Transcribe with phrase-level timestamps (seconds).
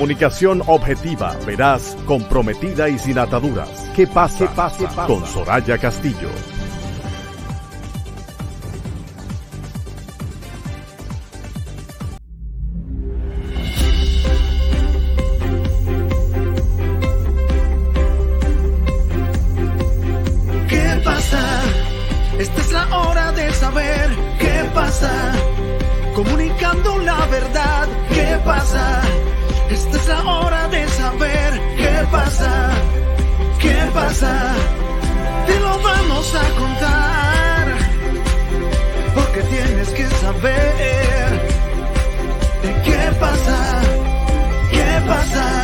[0.00, 3.68] Comunicación objetiva, veraz, comprometida y sin ataduras.
[3.94, 4.38] ¿Qué pasa?
[4.38, 5.06] ¿Qué pasa?
[5.06, 6.30] Con Soraya Castillo.
[20.66, 21.62] ¿Qué pasa?
[22.38, 25.32] Esta es la hora de saber qué pasa.
[26.14, 29.09] Comunicando la verdad, ¿qué pasa?
[30.10, 32.52] La hora de saber qué pasa.
[33.60, 34.32] ¿Qué pasa?
[35.46, 37.66] Te lo vamos a contar.
[39.14, 41.30] Porque tienes que saber
[42.62, 43.58] de qué pasa.
[44.72, 45.59] ¿Qué pasa?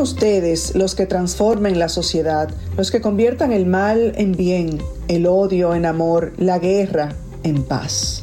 [0.00, 5.74] Ustedes los que transformen la sociedad, los que conviertan el mal en bien, el odio
[5.74, 8.22] en amor, la guerra en paz.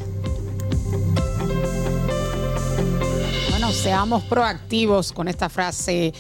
[3.49, 6.13] Bueno, seamos proactivos con esta frase.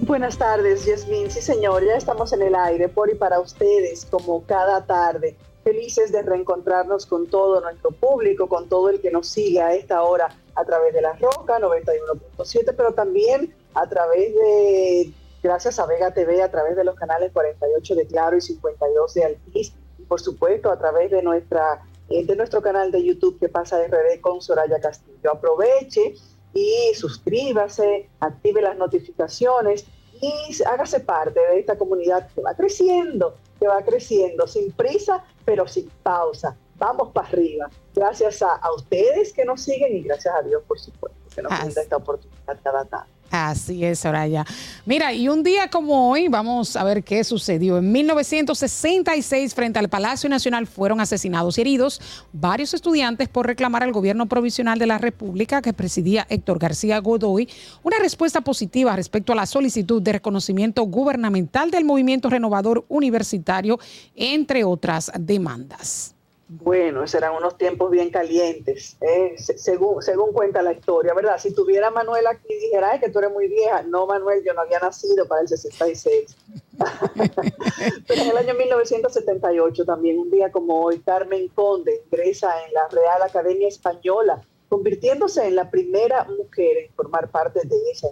[0.00, 1.30] Buenas tardes, Yasmín.
[1.30, 5.36] Sí, señor, ya estamos en el aire por y para ustedes, como cada tarde.
[5.64, 10.02] Felices de reencontrarnos con todo nuestro público, con todo el que nos sigue a esta
[10.02, 15.12] hora a través de La Roca 91.7, pero también a través de,
[15.42, 19.24] gracias a Vega TV, a través de los canales 48 de Claro y 52 de
[19.24, 23.78] Altiz, y por supuesto a través de nuestra de nuestro canal de YouTube que pasa
[23.78, 25.32] de RD con Soraya Castillo.
[25.32, 26.14] Aproveche
[26.54, 29.86] y suscríbase, active las notificaciones
[30.20, 35.66] y hágase parte de esta comunidad que va creciendo, que va creciendo sin prisa, pero
[35.68, 36.56] sin pausa.
[36.76, 37.70] Vamos para arriba.
[37.94, 41.58] Gracias a, a ustedes que nos siguen y gracias a Dios, por supuesto, que nos
[41.60, 43.15] brinda esta oportunidad cada tarde.
[43.36, 44.46] Así es, Soraya.
[44.86, 47.76] Mira, y un día como hoy, vamos a ver qué sucedió.
[47.76, 52.00] En 1966, frente al Palacio Nacional, fueron asesinados y heridos
[52.32, 57.46] varios estudiantes por reclamar al gobierno provisional de la República, que presidía Héctor García Godoy,
[57.82, 63.78] una respuesta positiva respecto a la solicitud de reconocimiento gubernamental del movimiento renovador universitario,
[64.14, 66.15] entre otras demandas.
[66.48, 71.38] Bueno, esos eran unos tiempos bien calientes, eh, según, según cuenta la historia, ¿verdad?
[71.38, 73.82] Si tuviera Manuel aquí, dijera Ay, que tú eres muy vieja.
[73.82, 76.36] No, Manuel, yo no había nacido para el 66.
[78.06, 82.86] Pero en el año 1978, también un día como hoy, Carmen Conde ingresa en la
[82.90, 88.08] Real Academia Española, convirtiéndose en la primera mujer en formar parte de esa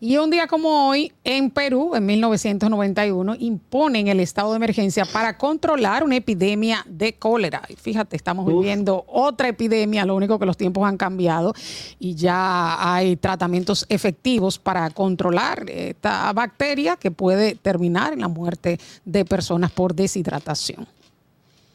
[0.00, 5.36] Y un día como hoy, en Perú, en 1991, imponen el estado de emergencia para
[5.36, 7.62] controlar una epidemia de cólera.
[7.68, 8.54] Y fíjate, estamos Uf.
[8.54, 11.52] viviendo otra epidemia, lo único que los tiempos han cambiado
[11.98, 18.78] y ya hay tratamientos efectivos para controlar esta bacteria que puede terminar en la muerte
[19.04, 20.86] de personas por deshidratación.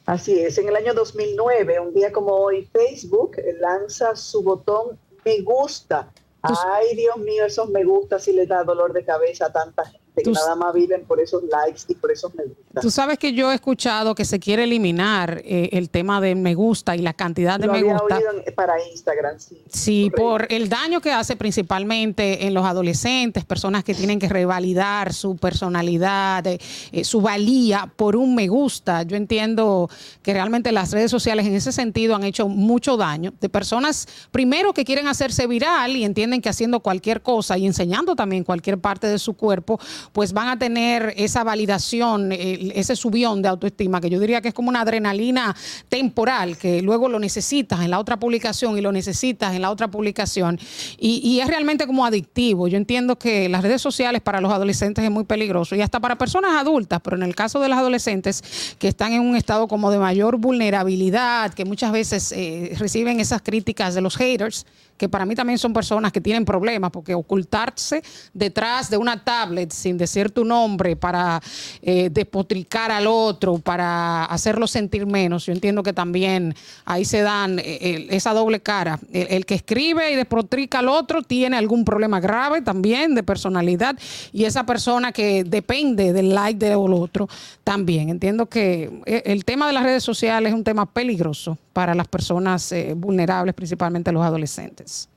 [0.05, 5.41] Así es, en el año 2009, un día como hoy, Facebook lanza su botón me
[5.41, 6.11] gusta
[6.43, 10.02] Ay, Dios mío, esos me gusta si les da dolor de cabeza a tanta gente.
[10.15, 12.81] Que nada más viven por esos likes y por esos me gusta.
[12.81, 16.53] Tú sabes que yo he escuchado que se quiere eliminar eh, el tema de me
[16.53, 18.17] gusta y la cantidad de Lo me había gusta.
[18.17, 19.61] oído en- para Instagram, sí.
[19.71, 20.21] Sí, Correcto.
[20.21, 25.35] por el daño que hace principalmente en los adolescentes, personas que tienen que revalidar su
[25.37, 26.59] personalidad, eh,
[26.91, 29.03] eh, su valía por un me gusta.
[29.03, 29.89] Yo entiendo
[30.21, 34.73] que realmente las redes sociales en ese sentido han hecho mucho daño de personas, primero
[34.73, 39.07] que quieren hacerse viral y entienden que haciendo cualquier cosa y enseñando también cualquier parte
[39.07, 39.79] de su cuerpo,
[40.11, 44.53] pues van a tener esa validación, ese subión de autoestima, que yo diría que es
[44.53, 45.55] como una adrenalina
[45.89, 49.89] temporal, que luego lo necesitas en la otra publicación y lo necesitas en la otra
[49.89, 50.59] publicación.
[50.97, 52.67] Y, es realmente como adictivo.
[52.67, 56.17] Yo entiendo que las redes sociales para los adolescentes es muy peligroso y hasta para
[56.17, 59.91] personas adultas, pero en el caso de los adolescentes que están en un estado como
[59.91, 64.65] de mayor vulnerabilidad, que muchas veces eh, reciben esas críticas de los haters,
[64.97, 68.03] que para mí también son personas que tienen problemas, porque ocultarse
[68.33, 71.41] detrás de una tablet decir tu nombre para
[71.81, 76.55] eh, despotricar al otro, para hacerlo sentir menos, yo entiendo que también
[76.85, 78.99] ahí se dan eh, esa doble cara.
[79.11, 83.97] El, el que escribe y despotrica al otro tiene algún problema grave también de personalidad
[84.31, 87.27] y esa persona que depende del like del otro
[87.63, 88.09] también.
[88.09, 92.07] Entiendo que eh, el tema de las redes sociales es un tema peligroso para las
[92.07, 95.09] personas eh, vulnerables, principalmente los adolescentes.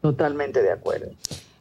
[0.00, 1.10] Totalmente de acuerdo.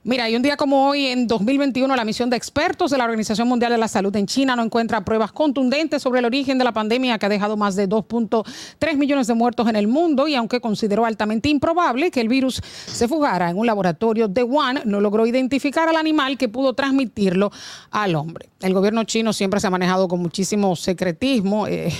[0.07, 3.47] Mira, y un día como hoy, en 2021, la misión de expertos de la Organización
[3.47, 6.73] Mundial de la Salud en China no encuentra pruebas contundentes sobre el origen de la
[6.73, 10.61] pandemia que ha dejado más de 2.3 millones de muertos en el mundo y aunque
[10.61, 15.25] consideró altamente improbable que el virus se fugara en un laboratorio de Wuhan, no logró
[15.25, 17.51] identificar al animal que pudo transmitirlo
[17.89, 18.49] al hombre.
[18.61, 21.65] El gobierno chino siempre se ha manejado con muchísimo secretismo.
[21.65, 21.91] eh,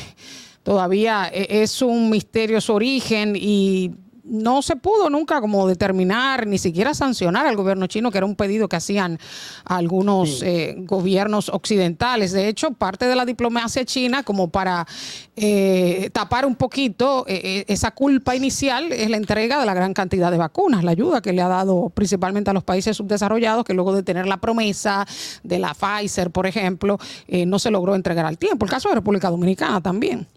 [0.62, 3.96] todavía eh, es un misterio su origen y
[4.26, 8.36] no se pudo nunca como determinar ni siquiera sancionar al gobierno chino, que era un
[8.36, 9.20] pedido que hacían
[9.64, 12.32] algunos eh, gobiernos occidentales.
[12.32, 14.88] De hecho, parte de la diplomacia china, como para
[15.36, 19.94] eh, tapar un poquito eh, eh, esa culpa inicial, es la entrega de la gran
[19.94, 23.74] cantidad de vacunas, la ayuda que le ha dado principalmente a los países subdesarrollados, que
[23.74, 25.06] luego de tener la promesa
[25.44, 28.66] de la Pfizer, por ejemplo, eh, no se logró entregar al tiempo.
[28.66, 30.28] El caso de República Dominicana también.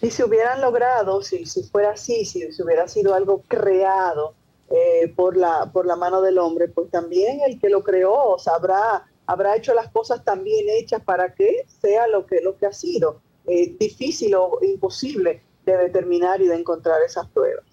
[0.00, 4.34] Si hubieran logrado, si, si fuera así, si, si hubiera sido algo creado
[4.70, 8.38] eh, por, la, por la mano del hombre, pues también el que lo creó o
[8.38, 12.56] sea, habrá, habrá hecho las cosas tan bien hechas para que sea lo que, lo
[12.56, 13.20] que ha sido.
[13.46, 17.64] Eh, difícil o imposible de determinar y de encontrar esas pruebas.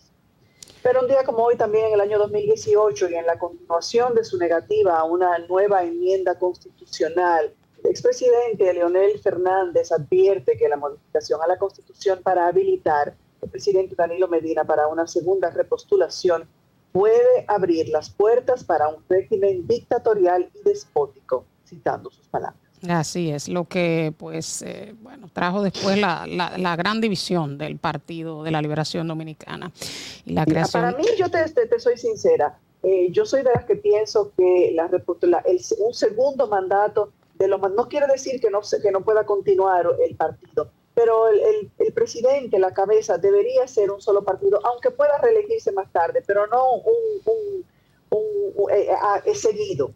[0.81, 4.23] Pero un día como hoy, también en el año 2018, y en la continuación de
[4.23, 7.53] su negativa a una nueva enmienda constitucional,
[7.89, 14.27] expresidente Leonel Fernández advierte que la modificación a la Constitución para habilitar al presidente Danilo
[14.27, 16.47] Medina para una segunda repostulación
[16.91, 22.59] puede abrir las puertas para un régimen dictatorial y despótico, citando sus palabras.
[22.87, 27.77] Así es, lo que pues eh, bueno trajo después la, la- la gran división del
[27.77, 29.71] Partido de la Liberación Dominicana
[30.25, 30.83] y la creación.
[30.83, 34.31] Para mí, yo te, te- te soy sincera, eh, yo soy de las que pienso
[34.37, 34.87] que la,
[35.21, 37.11] la- el- un segundo mandato
[37.75, 42.59] no quiere decir que no que no pueda continuar el partido, pero el, el- presidente,
[42.59, 47.21] la cabeza, debería ser un solo partido, aunque pueda reelegirse más tarde, pero no un,
[47.25, 47.65] un-
[48.11, 48.89] un- eh,
[49.25, 49.91] eh, seguido,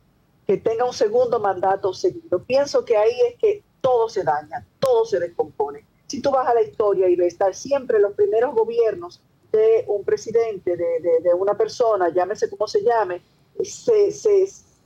[0.48, 2.44] que tenga un segundo mandato seguido.
[2.44, 5.86] Pienso que ahí es que todo se daña, todo se descompone.
[6.08, 9.22] Si tú vas a la historia y ves, estar siempre los primeros gobiernos
[9.52, 13.22] de un presidente, de, de- una persona, llámese como se llame,
[13.64, 14.12] se,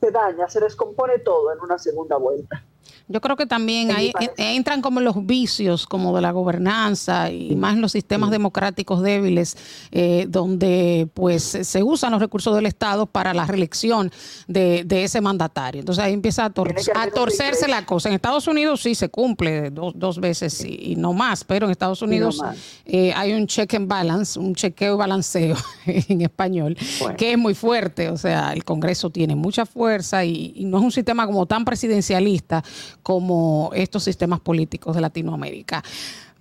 [0.04, 2.62] se daña, se descompone todo en una segunda vuelta.
[3.08, 7.56] Yo creo que también ahí en- entran como los vicios como de la gobernanza y
[7.56, 9.58] más en los sistemas democráticos débiles
[9.92, 14.12] eh, donde pues se- usan los recursos del Estado para la reelección
[14.48, 15.80] de, de ese mandatario.
[15.82, 16.74] Entonces ahí empieza a, tor-
[17.14, 18.10] torcerse la cosa.
[18.10, 21.72] En Estados Unidos sí se cumple dos, dos veces y, y no más, pero en
[21.72, 22.42] Estados Unidos
[22.86, 27.18] eh, hay un check and balance, un chequeo y balanceo en español, Bueno.
[27.18, 28.10] que es muy fuerte.
[28.10, 31.66] O sea, el Congreso tiene mucha fuerza y, y no es un sistema como tan
[31.66, 32.64] presidencialista
[33.02, 35.84] como estos sistemas políticos de Latinoamérica.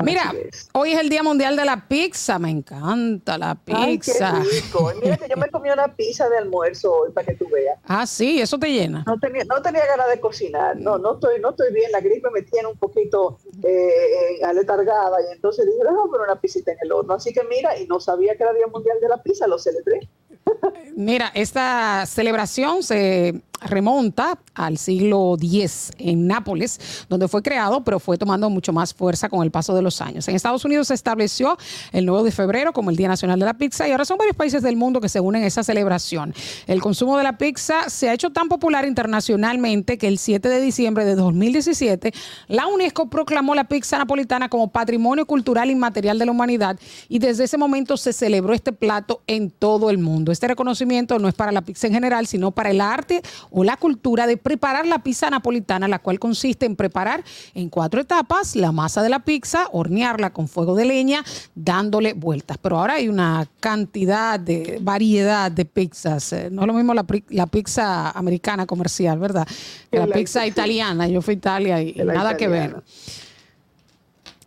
[0.02, 0.68] Mira, es.
[0.72, 4.40] hoy es el Día Mundial de la Pizza, me encanta la Ay, qué pizza.
[4.40, 4.92] rico.
[5.00, 7.78] Mira que yo me comí una pizza de almuerzo hoy para que tú veas.
[7.86, 9.04] ah, sí, eso te llena.
[9.06, 12.30] No tenía, no tenía ganas de cocinar, no, no estoy, no estoy bien, la gripe
[12.30, 16.78] me tiene un poquito eh, eh, aletargada y entonces dije, déjame poner una pisita en
[16.82, 17.14] el horno.
[17.14, 20.08] Así que mira, y no sabía que era Día Mundial de la Pizza, lo celebré.
[20.96, 28.18] Mira, esta celebración se remonta al siglo X en Nápoles, donde fue creado, pero fue
[28.18, 30.28] tomando mucho más fuerza con el paso de los años.
[30.28, 31.56] En Estados Unidos se estableció
[31.92, 34.36] el 9 de febrero como el Día Nacional de la Pizza y ahora son varios
[34.36, 36.34] países del mundo que se unen a esa celebración.
[36.66, 40.60] El consumo de la pizza se ha hecho tan popular internacionalmente que el 7 de
[40.60, 42.12] diciembre de 2017
[42.48, 46.78] la UNESCO proclamó la pizza napolitana como patrimonio cultural inmaterial de la humanidad
[47.08, 50.32] y desde ese momento se celebró este plato en todo el mundo.
[50.32, 53.22] Este reconocimiento no es para la pizza en general, sino para el arte
[53.52, 57.22] o la cultura de preparar la pizza napolitana, la cual consiste en preparar
[57.54, 62.58] en cuatro etapas la masa de la pizza, hornearla con fuego de leña, dándole vueltas.
[62.58, 66.32] Pero ahora hay una cantidad de variedad de pizzas.
[66.32, 69.46] Eh, no es lo mismo la, pizza americana comercial, ¿verdad?
[69.90, 71.08] la, pizza italiana.
[71.08, 72.82] Yo fui a Italia y, nada que ver.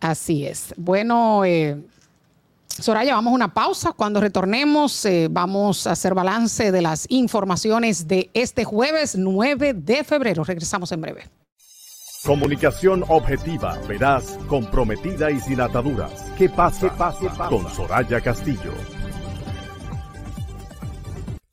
[0.00, 0.74] Así es.
[0.76, 1.76] Bueno, eh,
[2.80, 3.92] Soraya, vamos a una pausa.
[3.92, 10.04] Cuando retornemos, eh, vamos a hacer balance de las informaciones de este jueves 9 de
[10.04, 10.44] febrero.
[10.44, 11.30] Regresamos en breve.
[12.24, 16.10] Comunicación objetiva, veraz, comprometida y sin ataduras.
[16.36, 16.88] ¿Qué pasa?
[16.96, 18.72] pase, pase con Soraya Castillo.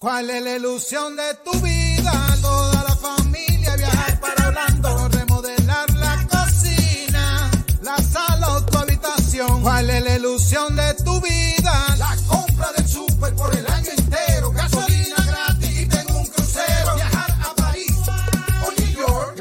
[0.03, 2.11] ¿Cuál es la ilusión de tu vida?
[2.41, 7.51] Toda la familia viajar para Orlando, remodelar la cocina,
[7.81, 9.61] la sala o tu habitación.
[9.61, 10.82] ¿Cuál es la ilusión de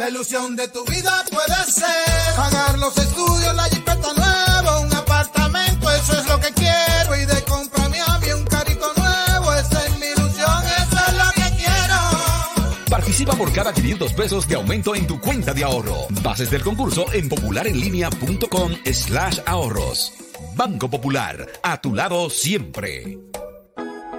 [0.02, 5.88] La ilusión de tu vida puede ser pagar los estudios, la jipeta nueva, un apartamento,
[5.92, 9.99] eso es lo que quiero y de compra mi avión, un carrito nuevo, esa es
[10.00, 12.85] mi ilusión, eso es lo que quiero.
[12.90, 16.09] Participa por cada 500 pesos de aumento en tu cuenta de ahorro.
[16.21, 20.14] Bases del concurso en popularenlinea.com slash ahorros.
[20.56, 23.21] Banco Popular, a tu lado siempre.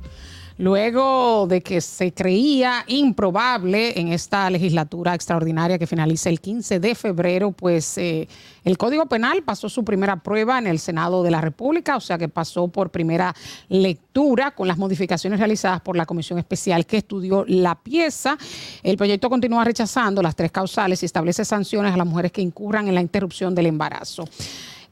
[0.57, 6.95] luego de que se creía improbable en esta legislatura extraordinaria que finaliza el 15 de
[6.95, 8.27] febrero, pues eh,
[8.63, 12.17] el Código Penal pasó su primera prueba en el Senado de la República, o sea
[12.17, 13.35] que pasó por primera
[13.67, 18.37] lectura con las modificaciones realizadas por la Comisión Especial que estudió la pieza.
[18.81, 22.87] El proyecto continúa rechazando las tres causales y establece sanciones a las mujeres que incurran
[22.87, 24.25] en la interrupción del embarazo.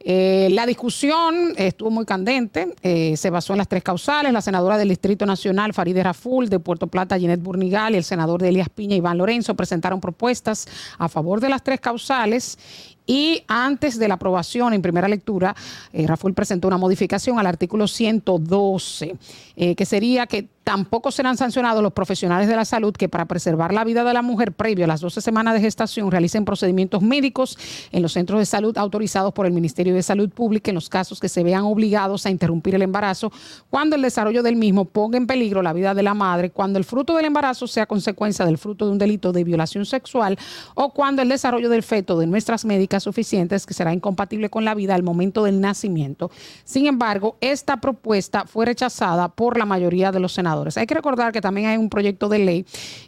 [0.06, 4.34] Eh, la discusión estuvo muy candente, eh, se basó en las tres causales.
[4.34, 8.42] La senadora del Distrito Nacional, Farideh Raful, de Puerto Plata, Jeanette Burnigal, y el senador
[8.42, 10.68] de Elías Piña, Iván Lorenzo, presentaron propuestas
[10.98, 12.58] a favor de las tres causales
[13.06, 15.56] y antes de la aprobación en primera lectura,
[15.92, 19.16] eh, Rafael presentó una modificación al artículo 112,
[19.56, 23.74] eh, que sería que tampoco serán sancionados los profesionales de la salud que para preservar
[23.74, 27.58] la vida de la mujer previo a las 12 semanas de gestación realicen procedimientos médicos
[27.92, 31.20] en los centros de salud autorizados por el Ministerio de Salud Pública en los casos
[31.20, 33.32] que se vean obligados a interrumpir el embarazo
[33.70, 36.86] cuando el desarrollo del mismo ponga en peligro la vida de la madre, cuando el
[36.86, 40.38] fruto del embarazo sea consecuencia del fruto de un delito de violación sexual
[40.76, 44.76] o cuando el desarrollo del feto de nuestras médicas suficientes que será incompatible con la
[44.76, 46.32] vida al momento del nacimiento.
[46.64, 50.53] Sin embargo, esta propuesta fue rechazada por la mayoría de los senadores.
[50.78, 52.66] Hay que recordar que también hay un proyecto de ley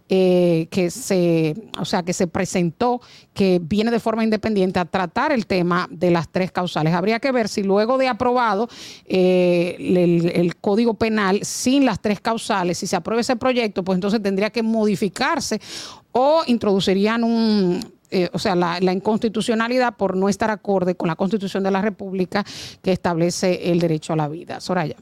[0.10, 3.02] eh, que se, o sea, que se presentó
[3.34, 6.94] que viene de forma independiente a tratar el tema de las tres causales.
[6.94, 8.68] Habría que ver si luego de aprobado
[9.06, 9.76] eh,
[10.34, 14.50] el, Código Penal sin las tres causales, si se aprueba ese proyecto, pues entonces tendría
[14.50, 15.60] que modificarse
[16.12, 21.64] o introducirían un eh, o sea, la, inconstitucionalidad por no estar acorde con la Constitución
[21.64, 22.46] de la República
[22.82, 24.60] que establece el derecho a la vida.
[24.62, 24.96] Soraya.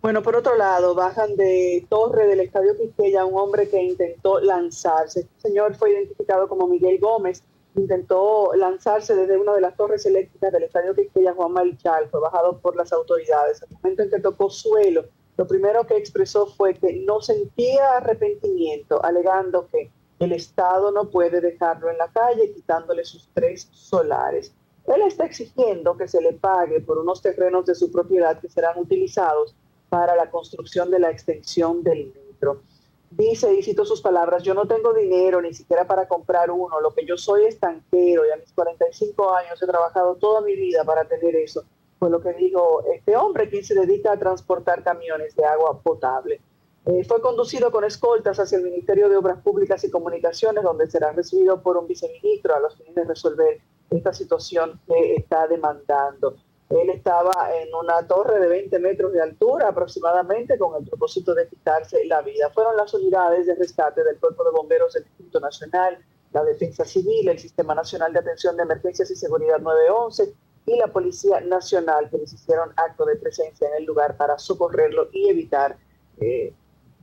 [0.00, 5.20] Bueno, por otro lado, bajan de torre del Estadio Quisqueya un hombre que intentó lanzarse.
[5.20, 7.42] Este señor fue identificado como Miguel Gómez.
[7.74, 12.08] Intentó lanzarse desde una de las torres eléctricas del Estadio Quisqueya Juan Marichal.
[12.10, 13.60] Fue bajado por las autoridades.
[13.64, 15.04] Al momento en que tocó suelo,
[15.36, 19.90] lo primero que expresó fue que no sentía arrepentimiento, alegando que
[20.20, 24.54] el Estado no puede dejarlo en la calle quitándole sus tres solares.
[24.86, 28.78] Él está exigiendo que se le pague por unos terrenos de su propiedad que serán
[28.78, 29.56] utilizados
[29.88, 32.62] para la construcción de la extensión del metro.
[33.10, 36.92] Dice, y cito sus palabras, yo no tengo dinero ni siquiera para comprar uno, lo
[36.92, 40.84] que yo soy es tanquero y a mis 45 años he trabajado toda mi vida
[40.84, 41.64] para tener eso.
[41.98, 46.40] Fue lo que dijo este hombre, quien se dedica a transportar camiones de agua potable.
[46.84, 51.12] Eh, fue conducido con escoltas hacia el Ministerio de Obras Públicas y Comunicaciones, donde será
[51.12, 56.36] recibido por un viceministro a los fines de resolver esta situación que está demandando.
[56.70, 61.48] Él estaba en una torre de 20 metros de altura aproximadamente con el propósito de
[61.48, 62.50] quitarse la vida.
[62.50, 65.98] Fueron las unidades de rescate del Cuerpo de Bomberos del Instituto Nacional,
[66.32, 70.34] la Defensa Civil, el Sistema Nacional de Atención de Emergencias y Seguridad 911
[70.66, 75.08] y la Policía Nacional que les hicieron acto de presencia en el lugar para socorrerlo
[75.12, 75.78] y evitar
[76.20, 76.52] eh,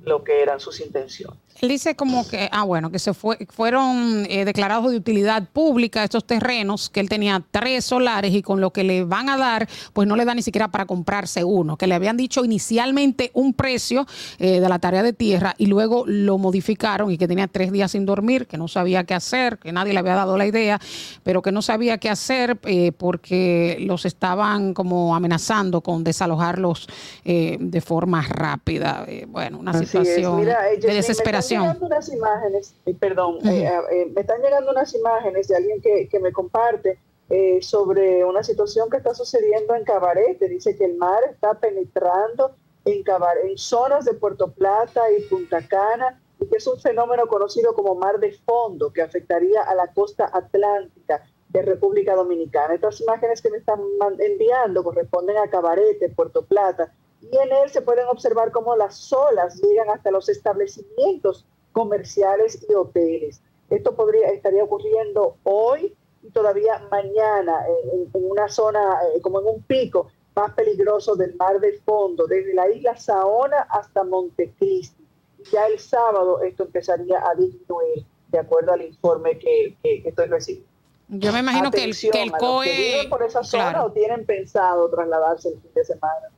[0.03, 1.44] lo que eran sus intenciones.
[1.62, 6.03] Él dice como que, ah, bueno, que se fue, fueron eh, declarados de utilidad pública
[6.03, 9.69] estos terrenos, que él tenía tres solares y con lo que le van a dar,
[9.93, 13.53] pues no le da ni siquiera para comprarse uno, que le habían dicho inicialmente un
[13.53, 14.05] precio
[14.38, 17.91] eh, de la tarea de tierra y luego lo modificaron y que tenía tres días
[17.91, 20.81] sin dormir, que no sabía qué hacer, que nadie le había dado la idea,
[21.24, 26.88] pero que no sabía qué hacer eh, porque los estaban como amenazando con desalojarlos
[27.24, 29.05] de forma rápida.
[29.27, 34.41] bueno, una situación de desesperación están llegando unas imágenes, eh, perdón, eh, eh, me están
[34.41, 36.99] llegando unas imágenes de alguien que, que me comparte
[37.61, 40.47] sobre una situación que está sucediendo en Cabarete.
[40.47, 43.03] Dice que el mar está penetrando en,
[43.43, 47.95] en zonas de Puerto Plata y Punta Cana y que es un fenómeno conocido como
[47.95, 52.75] mar de fondo que afectaría a la costa atlántica de República Dominicana.
[52.75, 53.79] Estas imágenes que me están
[54.19, 56.93] enviando corresponden a Cabarete, Puerto Plata,
[57.32, 62.74] y en él se pueden observar cómo las olas llegan hasta los establecimientos comerciales y
[62.74, 63.41] hoteles.
[63.70, 69.62] Esto podría estaría ocurriendo hoy y todavía mañana en, una zona eh, como en un
[69.63, 75.03] pico más peligroso del mar del fondo, desde la isla Saona hasta Montecristi.
[75.51, 80.69] Ya el sábado esto empezaría a disminuir, de acuerdo al informe que, estoy recibiendo.
[81.08, 82.65] Yo me imagino que el, que el COE...
[82.65, 86.30] Que viven por esa zona o tienen pensado trasladarse el fin de semana.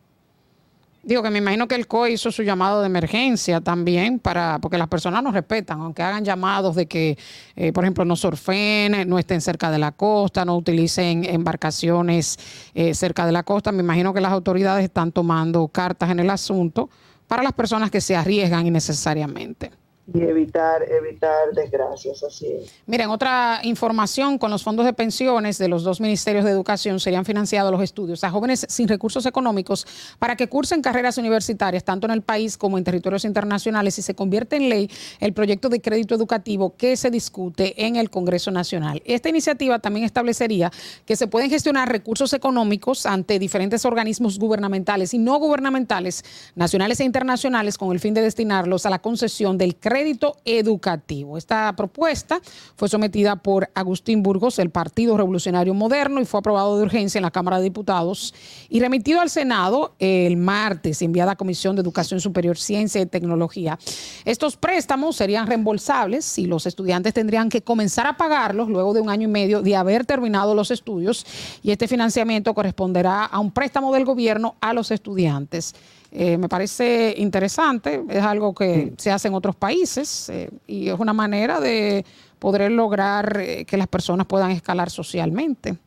[1.07, 4.77] Digo que me imagino que el COE hizo su llamado de emergencia también para, porque
[4.77, 7.17] las personas nos respetan, aunque hagan llamados de que,
[7.55, 12.37] eh, por ejemplo, no surfen, no estén cerca de la costa, no utilicen embarcaciones
[12.73, 13.71] eh, cerca de la costa.
[13.71, 16.89] Me imagino que las autoridades están tomando cartas en el asunto
[17.25, 19.71] para las personas que se arriesgan innecesariamente
[20.13, 22.23] y evitar, evitar desgracias.
[22.23, 22.71] Así es.
[22.85, 27.25] Miren, otra información, con los fondos de pensiones de los dos ministerios de educación serían
[27.25, 29.85] financiados los estudios a jóvenes sin recursos económicos
[30.17, 34.15] para que cursen carreras universitarias tanto en el país como en territorios internacionales y se
[34.15, 34.89] convierte en ley
[35.19, 39.01] el proyecto de crédito educativo que se discute en el Congreso Nacional.
[39.05, 40.71] Esta iniciativa también establecería
[41.05, 46.23] que se pueden gestionar recursos económicos ante diferentes organismos gubernamentales y no gubernamentales,
[46.55, 51.39] nacionales e internacionales, con el fin de destinarlos a la concesión del crédito crédito educativo.
[51.39, 52.39] Esta propuesta
[52.75, 57.23] fue sometida por Agustín Burgos, el Partido Revolucionario Moderno, y fue aprobado de urgencia en
[57.23, 58.31] la Cámara de Diputados
[58.69, 63.79] y remitido al Senado el martes, enviada a Comisión de Educación Superior, Ciencia y Tecnología.
[64.23, 69.09] Estos préstamos serían reembolsables y los estudiantes tendrían que comenzar a pagarlos luego de un
[69.09, 71.25] año y medio de haber terminado los estudios
[71.63, 75.73] y este financiamiento corresponderá a un préstamo del gobierno a los estudiantes.
[76.11, 80.97] Eh, me parece interesante, es algo que se hace en otros países eh, y es
[80.97, 82.05] una manera de
[82.39, 85.77] poder lograr eh, que las personas puedan escalar socialmente.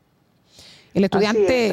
[0.92, 1.70] El estudiante...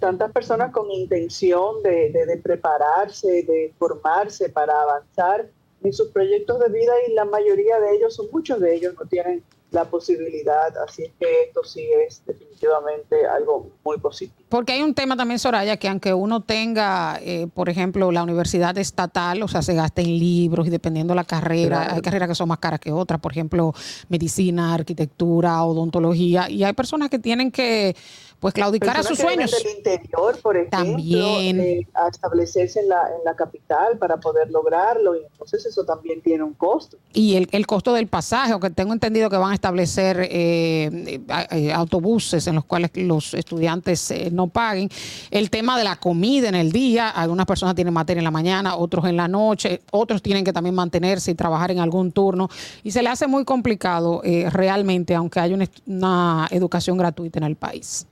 [0.00, 5.48] tantas, personas con intención de, de, prepararse, de formarse para avanzar
[5.82, 9.06] en sus proyectos de vida y la mayoría de ellos, o muchos de ellos, no
[9.06, 14.46] tienen la posibilidad, así que esto sí es definitivamente algo muy positivo.
[14.48, 18.76] Porque hay un tema también, Soraya, que aunque uno tenga, eh, por ejemplo, la universidad
[18.78, 22.48] estatal, o sea, se gasta en libros y dependiendo la carrera, hay carreras que son
[22.48, 23.72] más caras que otras, por ejemplo,
[24.08, 27.94] medicina, arquitectura, odontología, y hay personas que tienen que
[28.40, 29.50] pues claudicar a sus sueños.
[29.50, 34.50] del interior, por ejemplo, también eh, a establecerse en la, en la capital para poder
[34.50, 36.96] lograrlo, y entonces eso también tiene un costo.
[37.12, 41.20] Y el, el costo del pasaje, o que tengo entendido que van a establecer eh,
[41.50, 44.88] eh, autobuses en los cuales los estudiantes no paguen.
[45.30, 48.76] El tema de la comida en el día, algunas personas tienen materia en la mañana,
[48.76, 52.48] otros en la noche, otros tienen que también mantenerse y trabajar en algún turno,
[52.82, 57.56] y se le hace muy complicado realmente, aunque haya una, una educación gratuita en el
[57.56, 58.06] país.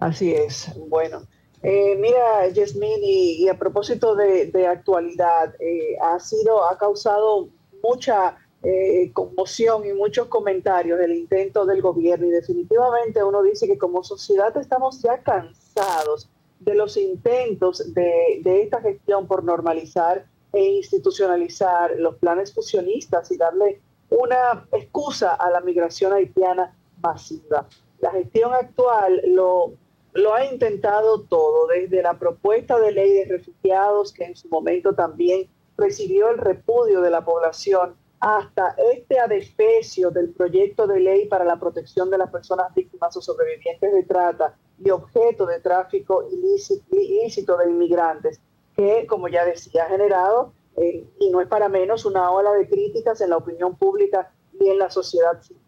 [0.00, 0.70] Así es.
[0.88, 1.22] Bueno,
[1.62, 7.48] eh, mira, Yasmín, y, a propósito de, actualidad, eh, ha sido, ha causado
[7.82, 13.78] mucha eh, conmoción y muchos comentarios del intento del gobierno y definitivamente uno dice que
[13.78, 20.62] como sociedad estamos ya cansados de los intentos de, de esta gestión por normalizar e
[20.62, 27.66] institucionalizar los planes fusionistas y darle una excusa a la migración haitiana masiva.
[28.00, 29.74] La gestión actual lo
[30.12, 34.94] lo ha intentado todo, desde la propuesta de ley de refugiados, que en su momento
[34.94, 41.44] también recibió el repudio de la población, hasta este adefesio del proyecto de ley para
[41.44, 47.56] la protección de las personas víctimas o sobrevivientes de trata y objeto de tráfico ilícito,
[47.56, 48.38] de inmigrantes,
[48.76, 52.68] que, como ya decía, ha generado, eh, y no es para menos, una ola de
[52.68, 55.62] críticas en la opinión pública y en la sociedad civil.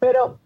[0.00, 0.40] Pero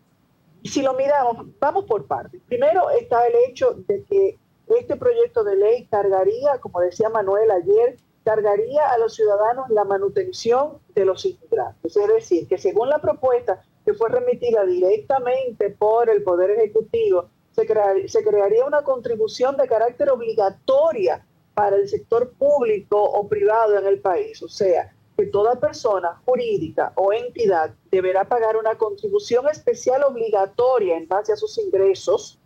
[0.69, 2.41] si lo miramos, vamos por partes.
[2.47, 7.97] Primero está el hecho de que este proyecto de ley cargaría, como decía Manuel ayer,
[8.25, 11.97] cargaría a los ciudadanos la manutención de los inmigrantes.
[11.97, 18.09] Es decir, que según la propuesta que fue remitida directamente por el Poder Ejecutivo, se,
[18.09, 21.25] se crearía una contribución de carácter obligatoria
[21.55, 24.43] para el sector público o privado en el país.
[24.43, 31.09] O sea, que toda persona jurídica o entidad deberá pagar una contribución especial obligatoria en
[31.09, 32.39] base a sus ingresos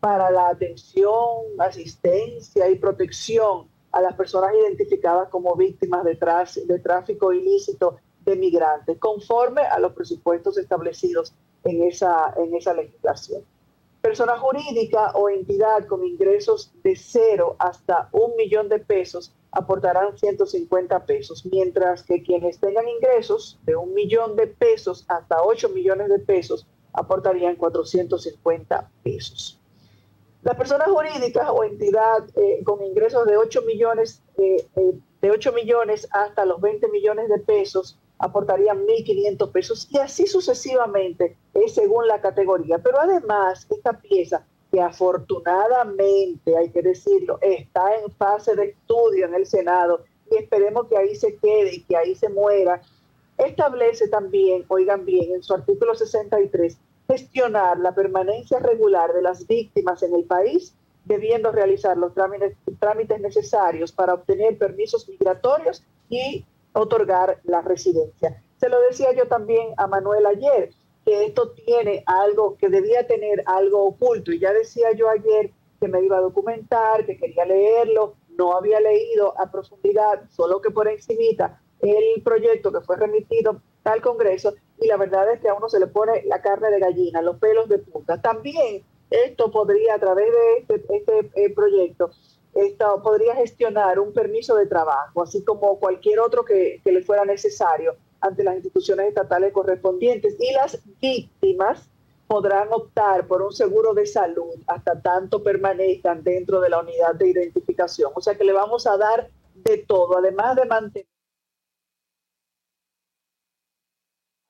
[0.00, 6.18] para la atención, asistencia y protección a las personas identificadas como víctimas de,
[6.66, 13.42] de tráfico ilícito de migrantes, conforme a los presupuestos establecidos en esa, en esa legislación.
[14.02, 21.06] Persona jurídica o entidad con ingresos de cero hasta un millón de pesos aportarán 150
[21.06, 26.18] pesos, mientras que quienes tengan ingresos de un millón de pesos hasta 8 millones de
[26.18, 29.60] pesos aportarían 450 pesos.
[30.42, 34.66] Las personas jurídicas o entidad eh, con ingresos de 8 millones, eh,
[35.20, 41.36] de 8 millones hasta los 20 millones de pesos aportarían 1.500 pesos y así sucesivamente
[41.54, 42.78] es según la categoría.
[42.78, 49.34] Pero además, esta pieza que afortunadamente, hay que decirlo, está en fase de estudio en
[49.34, 52.82] el Senado y esperemos que ahí se quede y que ahí se muera,
[53.38, 56.76] establece también, oigan bien, en su artículo 63,
[57.06, 63.20] gestionar la permanencia regular de las víctimas en el país, debiendo realizar los trámites, trámites
[63.20, 68.42] necesarios para obtener permisos migratorios y otorgar la residencia.
[68.58, 70.70] Se lo decía yo también a Manuel ayer,
[71.08, 74.30] que esto tiene algo, que debía tener algo oculto.
[74.30, 78.78] Y ya decía yo ayer que me iba a documentar, que quería leerlo, no había
[78.78, 84.86] leído a profundidad, solo que por encimita el proyecto que fue remitido al Congreso y
[84.86, 87.70] la verdad es que a uno se le pone la carne de gallina, los pelos
[87.70, 88.20] de punta.
[88.20, 92.10] También esto podría, a través de este, este eh, proyecto,
[92.54, 97.24] esto podría gestionar un permiso de trabajo, así como cualquier otro que, que le fuera
[97.24, 101.88] necesario ante las instituciones estatales correspondientes y las víctimas
[102.26, 107.28] podrán optar por un seguro de salud hasta tanto permanezcan dentro de la unidad de
[107.28, 108.12] identificación.
[108.14, 111.08] O sea que le vamos a dar de todo, además de mantener,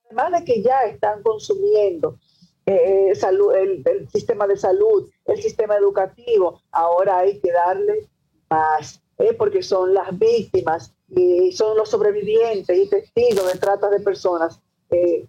[0.05, 2.19] además de que ya están consumiendo
[2.65, 8.09] eh, salud, el, sistema de salud, el sistema educativo, ahora hay que darle
[8.49, 9.33] más, ¿eh?
[9.33, 14.59] porque son las víctimas y son los sobrevivientes y testigos de trata de personas
[14.91, 15.27] eh,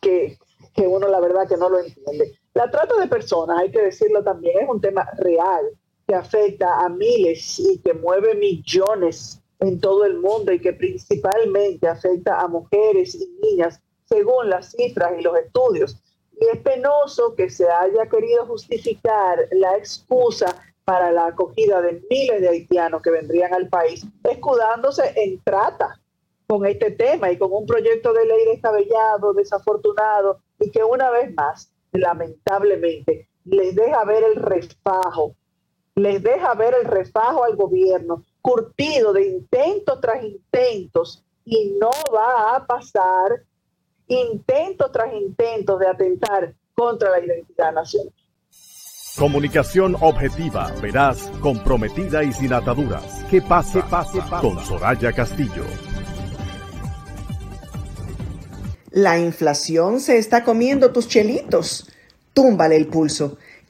[0.00, 0.38] que,
[0.74, 2.38] que uno la verdad que no lo entiende.
[2.54, 5.66] La trata de personas, hay que decirlo también, es un tema real
[6.06, 11.88] que afecta a miles y que mueve millones en todo el mundo y que principalmente
[11.88, 16.02] afecta a mujeres y niñas según las cifras y los estudios.
[16.38, 20.54] Y es penoso que se haya querido justificar la excusa
[20.86, 26.00] para la acogida de miles de haitianos que vendrían al país, escudándose en trata
[26.46, 31.34] con este tema y con un proyecto de ley descabellado, desafortunado y que una vez
[31.34, 35.34] más, lamentablemente, les deja ver el refajo,
[35.96, 42.54] les deja ver el refajo al gobierno, curtido de intentos tras intentos, y no va
[42.54, 43.42] a pasar
[44.06, 48.12] intento tras intento de atentar contra la identidad nacional.
[49.16, 53.24] Comunicación objetiva, veraz, comprometida y sin ataduras.
[53.30, 55.64] ¿Qué pase, pase, pase con Soraya Castillo?
[58.90, 61.88] La inflación se está comiendo tus chelitos.
[62.34, 63.38] Túmbale el pulso.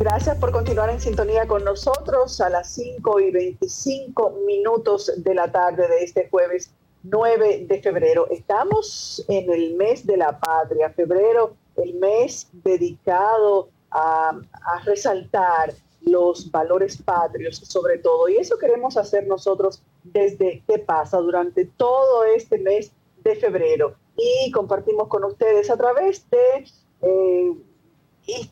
[0.00, 5.50] Gracias por continuar en sintonía con nosotros a las 5 y 25 minutos de la
[5.52, 6.72] tarde de este jueves
[7.10, 8.26] 9 de febrero.
[8.30, 14.38] Estamos en el mes de la patria, febrero, el mes dedicado a,
[14.84, 18.28] resaltar los valores patrios sobre todo.
[18.28, 22.92] Y eso queremos hacer nosotros desde qué pasa durante todo este mes
[23.22, 23.94] de febrero.
[24.16, 26.64] Y compartimos con ustedes a través de,
[27.02, 27.52] eh,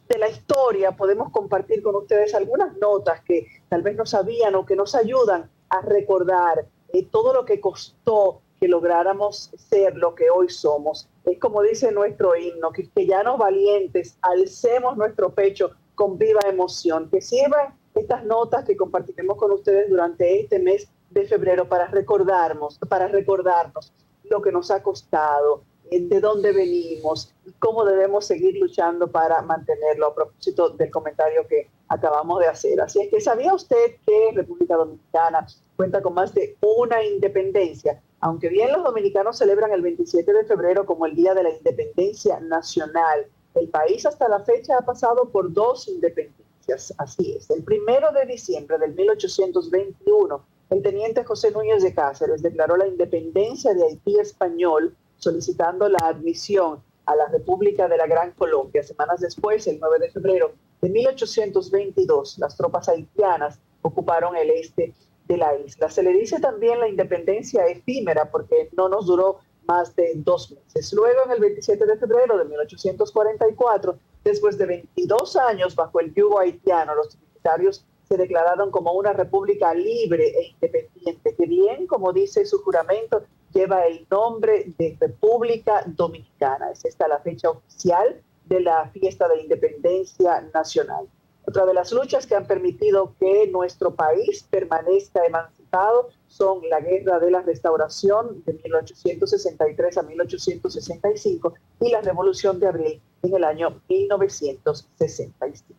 [0.08, 4.66] de la historia, podemos compartir con ustedes algunas notas que tal vez no sabían o
[4.66, 10.30] que nos ayudan a recordar eh, todo lo que costó que lográramos ser lo que
[10.30, 11.06] hoy somos.
[11.26, 17.10] Es como dice nuestro himno, que, que nos valientes, alcemos nuestro pecho con viva emoción,
[17.10, 22.78] que sirvan estas notas que compartiremos con ustedes durante este mes de febrero para recordarnos,
[22.88, 23.92] para recordarnos
[24.30, 29.42] lo que nos ha costado, eh, de dónde venimos y cómo debemos seguir luchando para
[29.42, 32.80] mantenerlo a propósito del comentario que acabamos de hacer.
[32.80, 35.46] Así es que, ¿sabía usted que República Dominicana
[35.76, 38.00] cuenta con más de una independencia?
[38.24, 42.40] Aunque bien los dominicanos celebran el 27 de febrero como el Día de la Independencia
[42.40, 46.94] Nacional, el país hasta la fecha ha pasado por dos independencias.
[46.96, 52.78] Así es, el primero de diciembre del 1821, el teniente José Núñez de Cáceres declaró
[52.78, 58.82] la independencia de Haití español solicitando la admisión a la República de la Gran Colombia.
[58.82, 64.94] Semanas después, el 9 de febrero de 1822, las tropas haitianas ocuparon el este
[65.26, 65.90] de la isla.
[65.90, 70.92] Se le dice también la independencia efímera porque no nos duró más de dos meses.
[70.92, 76.38] Luego, en el 27 de febrero de 1844, después de 22 años bajo el yugo
[76.38, 82.44] haitiano, los trinitarios se declararon como una república libre e independiente, que bien, como dice
[82.44, 86.70] su juramento, lleva el nombre de República Dominicana.
[86.70, 91.08] Es esta la fecha oficial de la fiesta de independencia nacional.
[91.46, 97.18] Otra de las luchas que han permitido que nuestro país permanezca emancipado son la Guerra
[97.18, 103.82] de la Restauración de 1863 a 1865 y la Revolución de Abril en el año
[103.88, 105.74] 1965.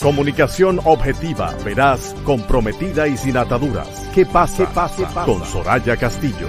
[0.00, 3.88] Comunicación objetiva, veraz, comprometida y sin ataduras.
[4.12, 5.30] Que pase, pase, pase.
[5.30, 6.48] Con Soraya Castillo.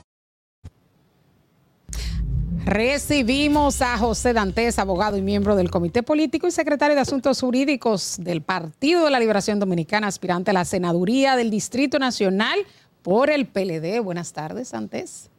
[2.65, 8.17] Recibimos a José Dantes, abogado y miembro del Comité Político y secretario de Asuntos Jurídicos
[8.19, 12.59] del Partido de la Liberación Dominicana, aspirante a la senaduría del Distrito Nacional
[13.01, 13.99] por el PLD.
[14.03, 15.29] Buenas tardes, Dantes.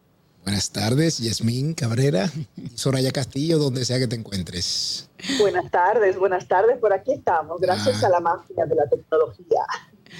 [0.44, 5.08] Buenas tardes, Yasmín Cabrera y Soraya Castillo, donde sea que te encuentres.
[5.38, 8.08] Buenas tardes, buenas tardes, por aquí estamos, gracias Ah.
[8.08, 9.62] a la magia de la tecnología.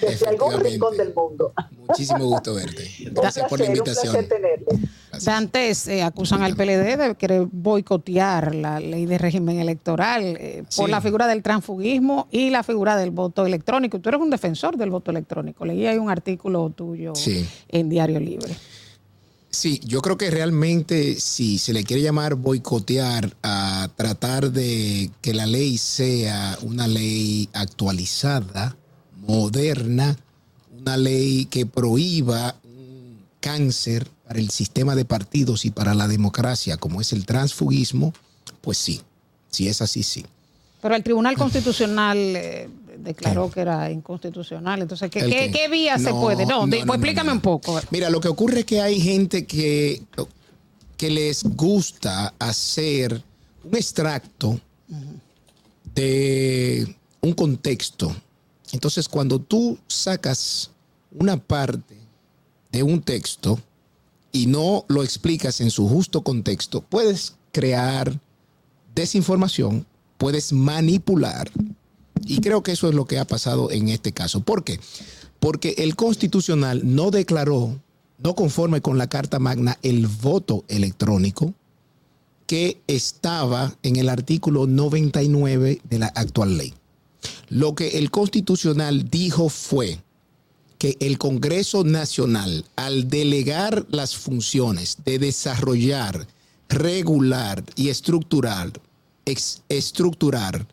[0.00, 1.52] Desde algún rincón del mundo.
[1.88, 2.90] Muchísimo gusto verte.
[3.12, 4.26] Gracias por la placer, un invitación.
[4.26, 5.24] placer.
[5.24, 10.86] Dantes eh, acusan al PLD de querer boicotear la ley de régimen electoral eh, por
[10.86, 10.90] Sí.
[10.90, 14.00] la figura del transfugismo y la figura del voto electrónico.
[14.00, 15.64] Tú eres un defensor del voto electrónico.
[15.64, 17.46] Leí ahí un artículo tuyo Sí.
[17.68, 18.56] en Diario Libre.
[19.50, 25.34] Sí, yo creo que realmente si se le quiere llamar boicotear a tratar de que
[25.34, 28.76] la ley sea una ley actualizada,
[29.26, 30.16] moderna,
[30.78, 36.76] una ley que prohíba un cáncer para el sistema de partidos y para la democracia
[36.76, 38.12] como es el transfugismo,
[38.60, 39.00] pues sí,
[39.50, 40.24] si es así, sí.
[40.80, 44.82] Pero el Tribunal Constitucional eh, declaró que era inconstitucional.
[44.82, 45.68] Entonces, ¿qué, ¿El qué- qué?
[45.68, 46.44] vía se puede?
[46.44, 47.80] No, no, de- no, pues explícame un poco.
[47.90, 50.02] Mira, lo que ocurre es que hay gente que,
[50.96, 53.22] que les gusta hacer
[53.62, 54.58] un extracto
[55.94, 58.14] de un contexto.
[58.72, 60.70] Entonces, cuando tú sacas
[61.12, 61.96] una parte
[62.72, 63.60] de un texto
[64.32, 68.18] y no lo explicas en su justo contexto, puedes crear
[68.94, 69.86] desinformación,
[70.18, 71.50] puedes manipular.
[72.24, 74.40] Y creo que eso es lo que ha pasado en este caso.
[74.40, 74.80] ¿Por qué?
[75.38, 77.78] Porque el constitucional no declaró,
[78.18, 81.52] no conforme con la Carta Magna, el voto electrónico
[82.46, 86.74] que estaba en el artículo 99 de la actual ley.
[87.48, 89.98] Lo que el constitucional dijo fue
[90.78, 96.26] que el Congreso Nacional, al delegar las funciones de desarrollar,
[96.68, 98.72] regular y estructurar,
[99.68, 100.66] estructurar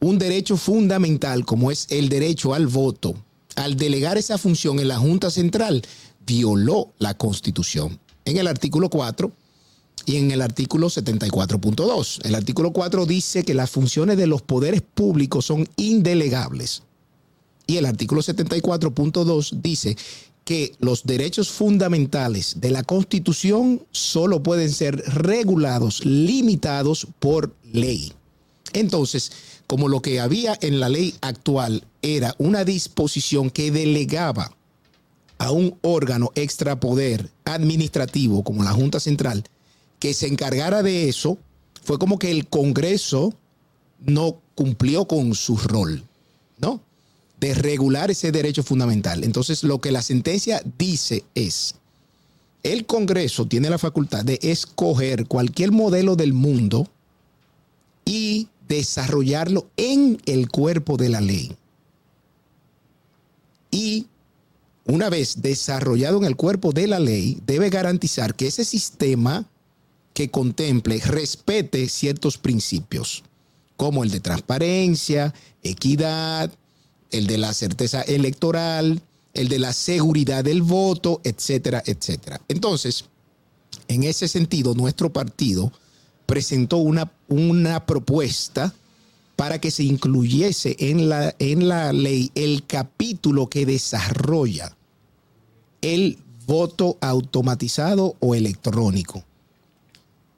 [0.00, 3.14] un derecho fundamental como es el derecho al voto,
[3.56, 5.82] al delegar esa función en la Junta Central,
[6.26, 7.98] violó la Constitución.
[8.24, 9.32] En el artículo 4
[10.06, 12.24] y en el artículo 74.2.
[12.24, 16.82] El artículo 4 dice que las funciones de los poderes públicos son indelegables.
[17.66, 19.96] Y el artículo 74.2 dice
[20.44, 28.12] que los derechos fundamentales de la Constitución solo pueden ser regulados, limitados por ley.
[28.72, 29.30] Entonces,
[29.66, 34.52] como lo que había en la ley actual era una disposición que delegaba
[35.38, 39.44] a un órgano extrapoder administrativo como la Junta Central
[40.02, 41.38] que se encargara de eso,
[41.84, 43.32] fue como que el Congreso
[44.00, 46.02] no cumplió con su rol,
[46.58, 46.80] ¿no?
[47.38, 49.22] De regular ese derecho fundamental.
[49.22, 51.76] Entonces, lo que la sentencia dice es,
[52.64, 56.88] el Congreso tiene la facultad de escoger cualquier modelo del mundo
[58.04, 61.56] y desarrollarlo en el cuerpo de la ley.
[63.70, 64.08] Y
[64.84, 69.46] una vez desarrollado en el cuerpo de la ley, debe garantizar que ese sistema
[70.14, 73.22] que contemple respete ciertos principios,
[73.76, 76.50] como el de transparencia, equidad,
[77.10, 79.02] el de la certeza electoral,
[79.34, 82.40] el de la seguridad del voto, etcétera, etcétera.
[82.48, 83.06] Entonces,
[83.88, 85.72] en ese sentido, nuestro partido
[86.26, 88.74] presentó una, una propuesta
[89.36, 94.76] para que se incluyese en la, en la ley el capítulo que desarrolla
[95.80, 99.24] el voto automatizado o electrónico,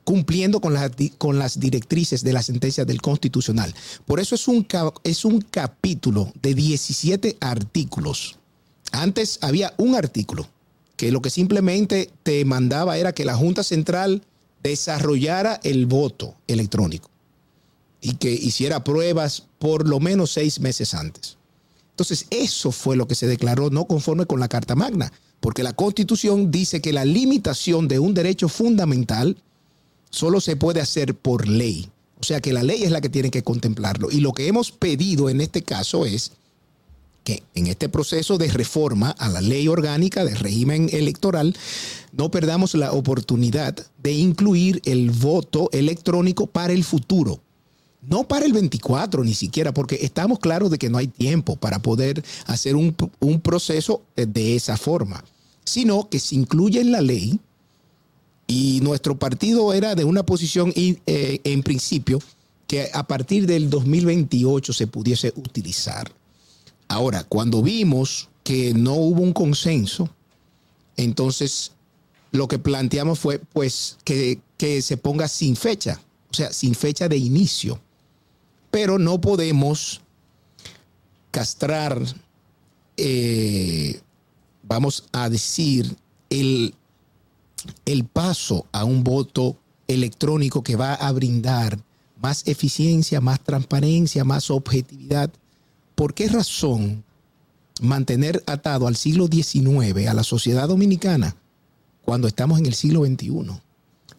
[0.05, 3.75] cumpliendo con di- con las directrices de la sentencia del Constitucional.
[4.07, 4.67] Por eso es un,
[5.03, 8.37] es un capítulo de 17 artículos.
[8.93, 10.47] Antes había un artículo
[10.97, 14.23] que lo que simplemente te mandaba era que la Junta Central
[14.62, 17.11] desarrollara el voto electrónico.
[18.07, 21.38] y que hiciera pruebas por lo menos seis meses antes.
[21.93, 25.73] Entonces, eso fue lo que se declaró no conforme con la Carta Magna, porque la
[25.73, 29.38] Constitución dice que la limitación de un derecho fundamental
[30.14, 31.88] solo se puede hacer por ley.
[32.20, 34.11] O sea que la ley es la que tiene que contemplarlo.
[34.11, 36.33] Y lo que hemos pedido en este caso es
[37.24, 41.57] que en este proceso de reforma a la ley orgánica del régimen electoral
[42.12, 47.40] no perdamos la oportunidad de incluir el voto electrónico para el futuro.
[48.02, 51.81] No para el 24 ni siquiera, porque estamos claros de que no hay tiempo para
[51.81, 55.25] poder hacer un, un proceso de esa forma,
[55.65, 57.40] sino que se incluye en la ley
[58.47, 62.21] y nuestro partido era de una posición eh, en principio
[62.67, 66.11] que a partir del 2028 se pudiese utilizar.
[66.88, 70.09] Ahora, cuando vimos que no hubo un consenso,
[70.97, 71.73] entonces
[72.33, 77.09] lo que planteamos fue pues que, que se ponga sin fecha, o sea, sin fecha
[77.09, 77.81] de inicio.
[78.71, 80.01] Pero no podemos
[81.31, 82.01] castrar,
[82.97, 84.01] eh,
[84.63, 85.97] vamos a decir,
[86.31, 86.75] el,
[87.85, 89.56] el paso a un voto
[89.87, 91.79] electrónico que va a brindar
[92.21, 95.31] más eficiencia, más transparencia, más objetividad.
[95.94, 97.04] ¿Por qué razón
[97.81, 101.37] mantener atado al siglo XIX a la sociedad dominicana
[102.02, 103.60] cuando estamos en el siglo XXI?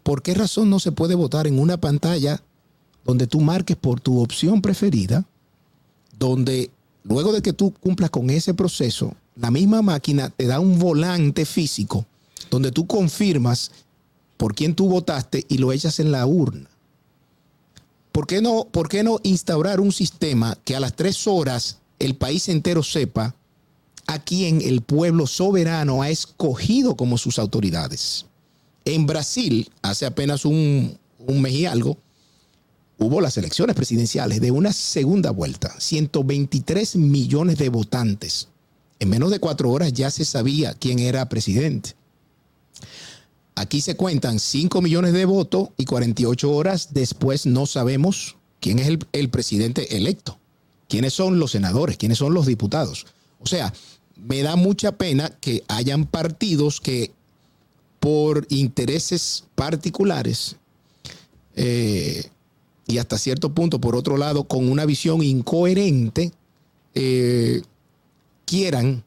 [0.03, 2.41] ¿Por qué razón no se puede votar en una pantalla
[3.05, 5.25] donde tú marques por tu opción preferida,
[6.17, 6.71] donde
[7.03, 11.45] luego de que tú cumplas con ese proceso, la misma máquina te da un volante
[11.45, 12.05] físico
[12.49, 13.71] donde tú confirmas
[14.37, 16.69] por quién tú votaste y lo echas en la urna.
[18.11, 22.15] ¿Por qué no, por qué no instaurar un sistema que a las tres horas el
[22.15, 23.35] país entero sepa
[24.07, 28.25] a quién el pueblo soberano ha escogido como sus autoridades?
[28.85, 31.97] En Brasil, hace apenas un, un mes y algo,
[32.97, 38.47] hubo las elecciones presidenciales de una segunda vuelta, 123 millones de votantes.
[38.99, 41.95] En menos de cuatro horas ya se sabía quién era presidente.
[43.55, 48.87] Aquí se cuentan 5 millones de votos y 48 horas después no sabemos quién es
[49.13, 50.37] el, presidente electo,
[50.89, 53.05] quiénes son los senadores, quiénes son los diputados.
[53.39, 53.73] O sea,
[54.17, 57.11] me da mucha pena que hayan partidos que
[58.01, 60.57] por intereses particulares
[61.55, 62.25] eh,
[62.87, 66.31] y hasta cierto punto, por otro lado, con una visión incoherente,
[66.93, 67.61] eh,
[68.45, 69.03] quieran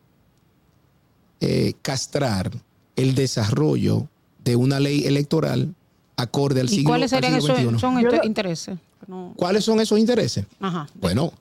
[1.40, 2.50] eh, castrar
[2.96, 4.08] el desarrollo
[4.48, 5.74] de una ley electoral
[6.16, 7.80] acorde al ¿Y siglo cuáles serían al siglo esos XXI.
[7.80, 8.78] son estos intereses?
[9.06, 9.32] No.
[9.36, 10.44] ¿Cuáles son esos intereses?
[10.60, 10.88] Ajá.
[11.00, 11.32] Bueno,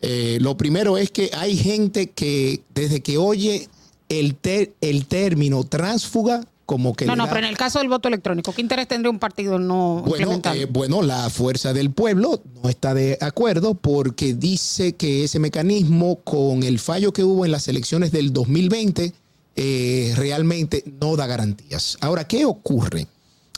[0.00, 3.68] eh, lo primero es que hay gente que desde que oye
[4.08, 7.88] el, ter- el término tránsfuga, como que No, no, da- pero en el caso del
[7.88, 12.40] voto electrónico, ¿qué interés tendría un partido no Bueno, eh, bueno, la fuerza del pueblo
[12.62, 17.52] no está de acuerdo porque dice que ese mecanismo, con el fallo que hubo en
[17.52, 19.12] las elecciones del 2020,
[19.56, 21.98] eh, realmente no da garantías.
[22.00, 23.06] Ahora, ¿qué ocurre?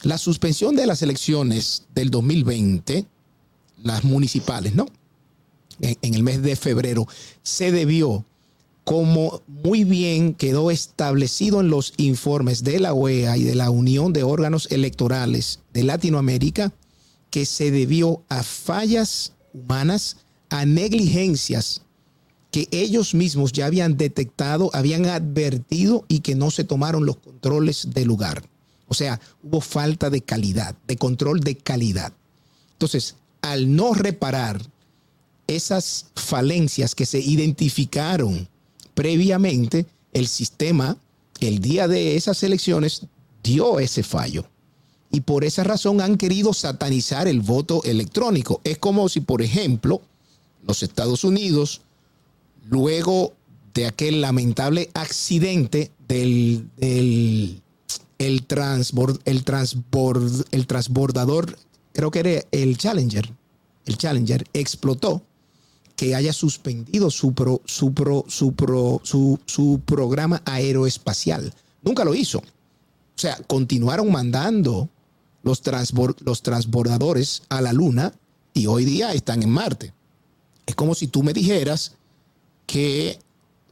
[0.02, 3.06] La suspensión de las elecciones del 2020,
[3.82, 4.86] las municipales, ¿no?
[5.80, 7.06] En, en el mes de febrero,
[7.42, 8.24] se debió
[8.84, 14.12] como muy bien quedó establecido en los informes de la OEA y de la Unión
[14.12, 16.72] de Órganos Electorales de Latinoamérica,
[17.30, 20.18] que se debió a fallas humanas,
[20.50, 21.83] a negligencias
[22.54, 27.88] que ellos mismos ya habían detectado, habían advertido y que no se tomaron los controles
[27.92, 28.44] del lugar.
[28.86, 32.12] O sea, hubo falta de calidad, de control de calidad.
[32.74, 34.62] Entonces, al no reparar
[35.48, 38.48] esas falencias que se identificaron
[38.94, 40.96] previamente, el sistema,
[41.40, 43.02] el día de esas elecciones,
[43.42, 44.44] dio ese fallo.
[45.10, 48.60] Y por esa razón han querido satanizar el voto electrónico.
[48.62, 50.02] Es como si, por ejemplo,
[50.64, 51.80] los Estados Unidos,
[52.68, 53.32] luego
[53.74, 57.62] de aquel lamentable accidente del, el,
[58.18, 58.46] el,
[59.24, 59.46] el
[60.66, 61.58] transbordador,
[61.92, 63.32] creo que era el Challenger,
[63.86, 65.22] el Challenger explotó,
[65.96, 71.52] que haya suspendido su, pro, su, pro, su, pro, su, su programa aeroespacial.
[71.82, 72.38] Nunca lo hizo.
[72.38, 72.42] O
[73.16, 74.88] sea, continuaron mandando
[75.42, 75.62] los,
[76.24, 78.12] los transbordadores a la Luna
[78.54, 79.92] y hoy día están en Marte.
[80.66, 81.96] Es como si tú me dijeras
[82.66, 83.18] que,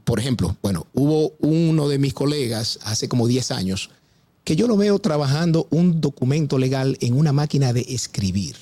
[0.04, 3.90] por ejemplo, bueno, hubo uno de mis colegas hace como 10 años
[4.44, 8.56] que yo lo veo trabajando un documento legal en una máquina de escribir.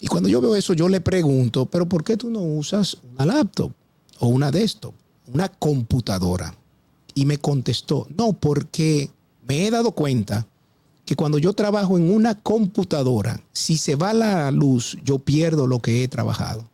[0.00, 3.26] Y cuando yo veo eso, yo le pregunto, pero ¿por qué tú no usas una
[3.26, 3.72] laptop
[4.18, 4.94] o una desktop,
[5.32, 6.54] una computadora?
[7.14, 9.10] Y me contestó, no, porque
[9.46, 10.46] me he dado cuenta
[11.04, 15.80] que cuando yo trabajo en una computadora, si se va la luz, yo pierdo lo
[15.80, 16.68] que he trabajado.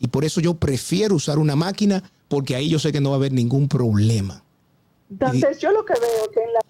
[0.00, 3.16] Y por eso yo prefiero usar una máquina porque ahí yo sé que no va
[3.16, 4.42] a haber ningún problema.
[5.10, 6.60] Entonces, yo lo que veo que en la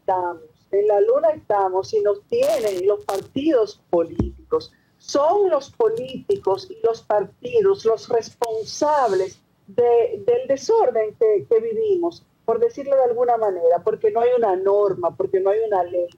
[0.00, 0.40] estamos,
[0.72, 4.72] en la luna estamos y nos tienen los partidos políticos.
[4.98, 12.58] Son los políticos y los partidos los responsables de- del desorden que, que vivimos, por
[12.58, 16.08] decirlo de alguna manera, porque no hay una norma, porque no hay una ley.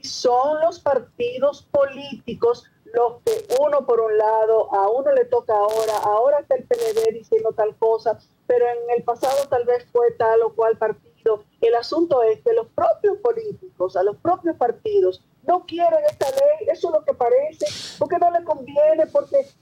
[0.00, 5.54] Y son los partidos políticos los que uno por un lado, a uno le toca
[5.54, 10.10] ahora, ahora está el PLD diciendo tal cosa, pero en el pasado tal vez fue
[10.12, 11.44] tal o cual partido.
[11.60, 16.68] El asunto es que los propios políticos, a los propios partidos, no quieren esta ley,
[16.68, 17.66] eso es lo que parece,
[17.98, 19.56] porque no le conviene, porque es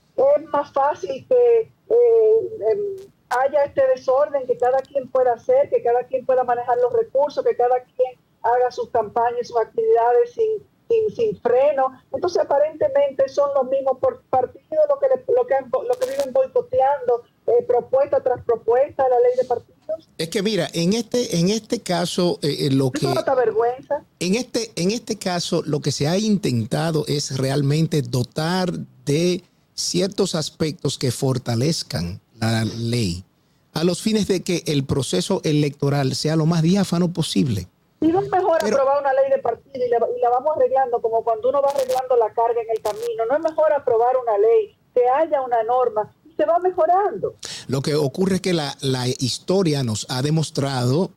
[0.53, 6.05] más fácil que eh, em, haya este desorden, que cada quien pueda hacer, que cada
[6.05, 11.17] quien pueda manejar los recursos, que cada quien haga sus campañas, sus actividades sin, sin,
[11.17, 11.93] sin freno.
[12.13, 13.97] Entonces, aparentemente son los mismos
[14.29, 19.17] partidos lo que, lo que, han- lo que viven boicoteando eh, propuesta tras propuesta la
[19.21, 20.09] ley de partidos.
[20.19, 23.07] Es que mira, en este, en este caso, eh, eh, lo que...
[23.07, 24.05] No vergüenza.
[24.19, 28.73] En este, en este caso, lo que se ha intentado es realmente dotar
[29.05, 29.43] de
[29.75, 33.25] ciertos aspectos que fortalezcan la ley
[33.73, 37.67] a los fines de que el proceso electoral sea lo más diáfano posible.
[38.01, 41.03] Y no es mejor aprobar una ley de partido y la, y la vamos arreglando
[41.03, 43.27] como cuando uno va arreglando la carga en el camino.
[43.29, 47.35] No es mejor aprobar una ley, que haya una norma y se va mejorando.
[47.69, 51.11] Lo que ocurre es que la, la historia nos ha demostrado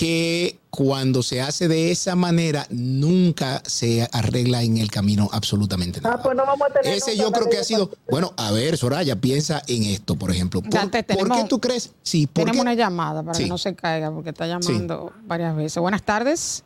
[0.00, 6.14] que cuando se hace de esa manera, nunca se arregla en el camino absolutamente nada.
[6.18, 8.78] Ah, pues no vamos a tener Ese yo creo que ha sido, bueno, a ver,
[8.78, 10.62] Soraya, piensa en esto, por ejemplo.
[10.62, 11.92] ¿Por, Dante, por tenemos- qué tú crees?
[12.02, 12.60] Sí, ¿por Tenemos qué?
[12.62, 13.42] una llamada para Sí.
[13.42, 15.78] que no se caiga, porque está llamando varias veces.
[15.82, 16.64] Buenas tardes.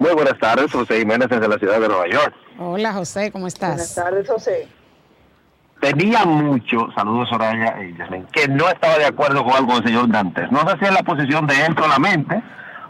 [0.00, 2.34] Muy buenas tardes, José Jiménez desde la ciudad de Nueva York.
[2.58, 3.76] Hola, José, ¿cómo estás?
[3.76, 4.66] Buenas tardes, José.
[5.80, 10.08] Tenía mucho, saludos Soraya y Yasmin, que no estaba de acuerdo con algo del señor
[10.10, 10.50] Dantes.
[10.50, 12.42] No sé si es la posición de él solamente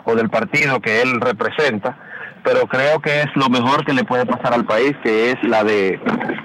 [0.05, 1.97] o del partido que él representa,
[2.45, 5.65] pero creo que es lo mejor que le puede pasar al país, que es la
[5.65, 5.99] de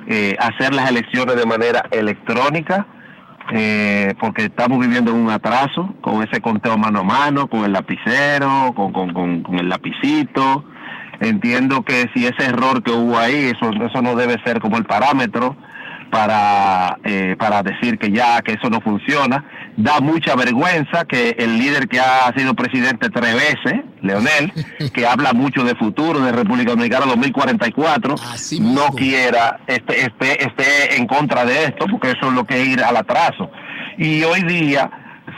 [0.08, 2.88] eh, hacer las elecciones de manera electrónica,
[3.52, 7.74] eh, porque estamos viviendo en un atraso con ese conteo mano a mano, con el
[7.74, 10.64] lapicero, con, con, con, con el lapicito.
[11.20, 14.86] Entiendo que si ese error que hubo ahí, eso, eso no debe ser como el
[14.86, 15.56] parámetro
[16.10, 19.44] para, eh, para decir que ya, que eso no funciona.
[19.78, 24.52] Da mucha vergüenza que el líder que ha sido presidente tres veces, Leonel,
[24.94, 28.16] que habla mucho de futuro, de República Dominicana 2044,
[28.62, 32.68] no quiera, esté, esté, esté en contra de esto, porque eso es lo que es
[32.68, 33.50] ir al atraso.
[33.98, 34.90] Y hoy día,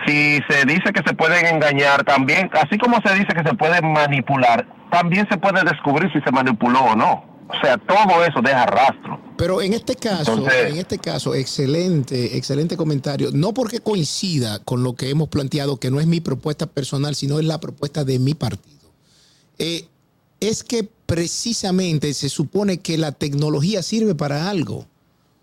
[0.06, 3.82] si se dice que se pueden engañar, también, así como se dice que se puede
[3.82, 7.31] manipular, también se puede descubrir si se manipuló o no.
[7.52, 9.20] O sea, todo eso deja rastro.
[9.38, 13.30] Pero en este caso, Entonces- en este caso, excelente, excelente comentario.
[13.34, 17.40] No porque coincida con lo que hemos planteado, que no es mi propuesta personal, sino
[17.40, 18.90] es la propuesta de mi partido.
[19.58, 19.88] Eh,
[20.40, 24.86] es que precisamente se supone que la tecnología sirve para algo.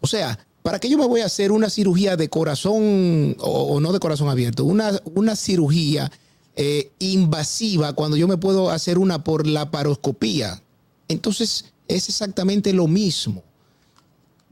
[0.01, 3.81] O sea, ¿para qué yo me voy a hacer una cirugía de corazón o, o
[3.81, 4.65] no de corazón abierto?
[4.65, 6.11] Una, una cirugía
[6.57, 10.63] eh, invasiva cuando yo me puedo hacer una por la paroscopía.
[11.09, 13.43] Entonces, es exactamente lo mismo.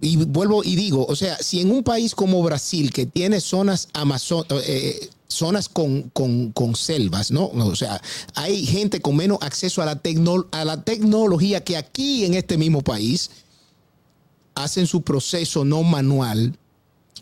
[0.00, 3.88] Y vuelvo y digo, o sea, si en un país como Brasil, que tiene zonas
[3.94, 7.46] Amazon, eh, zonas con, con- con selvas, ¿no?
[7.46, 8.00] O sea,
[8.34, 10.00] hay gente con menos acceso a la,
[10.52, 13.30] a la tecnología que aquí en este mismo país
[14.54, 16.56] hacen su proceso no manual.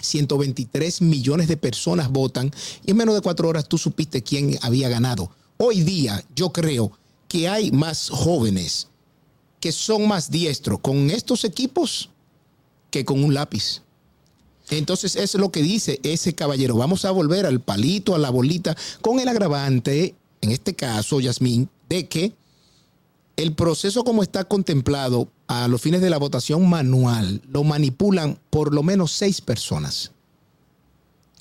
[0.01, 2.51] 123 millones de personas votan
[2.85, 5.31] y en menos de cuatro horas tú supiste quién había ganado.
[5.57, 6.93] Hoy día yo creo
[7.27, 8.89] que hay más jóvenes
[9.65, 12.11] que son más diestros con estos equipos
[12.91, 13.81] que con un lápiz.
[14.69, 16.77] Entonces, es lo que dice ese caballero.
[16.77, 21.71] Vamos a volver al palito, a la bolita, con el agravante, en este caso, Yasmín,
[21.89, 22.35] de que
[23.39, 28.75] el proceso como está contemplado a los fines de la votación manual lo manipulan por
[28.75, 30.13] lo menos seis personas.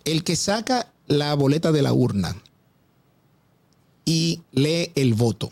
[0.06, 2.42] El que saca la boleta de la urna
[4.06, 5.52] y lee el voto.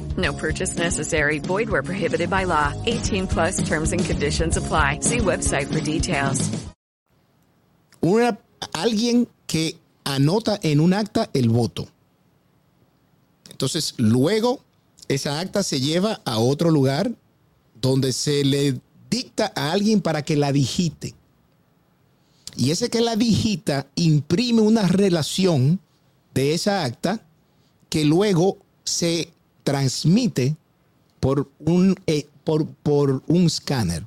[0.17, 1.39] No purchase necessary.
[1.39, 2.73] Void where prohibited by law.
[2.85, 4.99] 18 plus terms and conditions apply.
[5.01, 6.49] See website for details.
[8.01, 8.39] una,
[8.73, 11.87] alguien que anota en un acta el voto.
[13.49, 14.61] Entonces, luego
[15.07, 17.11] esa acta se lleva a otro lugar
[17.79, 21.13] donde se le dicta a alguien para que la digite.
[22.57, 25.79] Y ese que la digita imprime una relación
[26.33, 27.23] de esa acta
[27.89, 29.31] que luego se
[29.63, 30.55] transmite
[31.19, 34.05] por un, eh, por, por un escáner.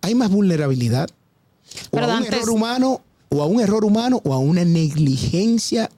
[0.00, 1.08] Hay más vulnerabilidad.
[1.10, 4.64] O Pero a un antes- error humano, o a un error humano, o a una
[4.64, 5.90] negligencia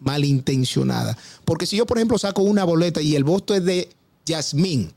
[0.00, 1.16] malintencionada.
[1.44, 3.88] Porque si yo, por ejemplo, saco una boleta y el voto es de
[4.26, 4.92] Yasmín,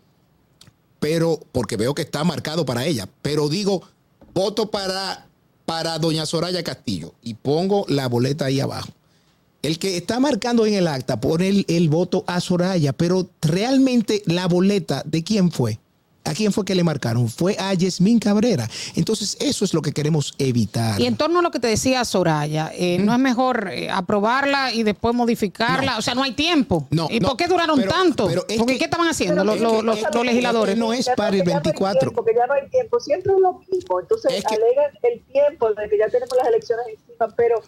[1.00, 3.82] pero porque veo que está marcado para ella, pero digo,
[4.34, 5.28] voto para,
[5.66, 8.90] para doña Soraya Castillo y pongo la boleta ahí abajo.
[9.64, 14.22] El que está marcando en el acta pone el, el voto a Soraya, pero realmente
[14.26, 15.80] la boleta, ¿de quién fue?
[16.26, 17.28] ¿A quién fue que le marcaron?
[17.30, 18.70] Fue a Yasmín Cabrera.
[18.96, 21.00] Entonces, eso es lo que queremos evitar.
[21.00, 24.74] Y en torno a lo que te decía Soraya, eh, ¿no es mejor eh, aprobarla
[24.74, 25.98] y después modificarla?
[25.98, 26.88] O sea, no hay tiempo.
[26.92, 28.28] No, ¿Y no, por qué duraron pero- tanto?
[28.28, 29.60] pero es Porque que- ¿qué estaban haciendo los,
[30.26, 30.78] legisladores?
[30.78, 32.00] no es para el que ya no hay 24.
[32.00, 34.00] tiempo, que ya no hay tiempo, siempre es lo mismo.
[34.00, 37.62] Entonces alegan el tiempo de que ya tenemos las elecciones encima, pero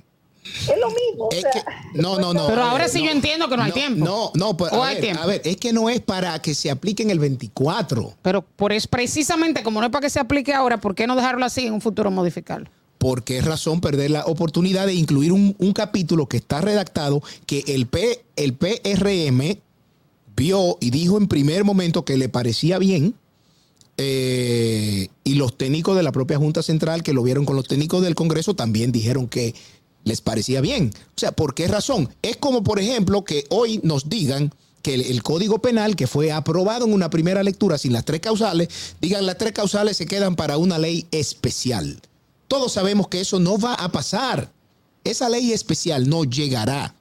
[0.45, 1.27] es lo mismo.
[1.27, 1.51] O sea,
[1.93, 2.47] No, no, no.
[2.47, 3.05] Pero ahora ver, sí no.
[3.05, 4.05] yo entiendo que no hay tiempo.
[4.05, 5.23] No, no, pues, ¿O a, hay ver, tiempo?
[5.23, 8.13] a ver, es que no es para que se aplique en el 24.
[8.21, 11.15] Pero por es precisamente como no es para que se aplique ahora, ¿por qué no
[11.15, 12.69] dejarlo así en un futuro modificarlo?
[12.97, 17.63] ¿Por qué razón perder la oportunidad de incluir un, un capítulo que está redactado que
[17.67, 19.57] el, P, el PRM
[20.35, 23.15] vio y dijo en primer momento que le parecía bien?
[23.97, 28.03] eh, y los técnicos de la propia Junta Central que lo vieron con los técnicos
[28.03, 29.55] del Congreso también dijeron que
[30.05, 30.93] les parecía bien.
[30.95, 32.09] O sea, ¿por qué razón?
[32.21, 36.85] Es como, por ejemplo, que hoy nos digan que el, Código Penal, que fue aprobado
[36.85, 38.69] en una primera lectura sin las tres causales,
[39.01, 41.99] digan las tres causales se quedan para una ley especial.
[42.47, 44.51] Todos sabemos que eso no va a pasar.
[45.03, 46.93] Esa ley especial no llegará.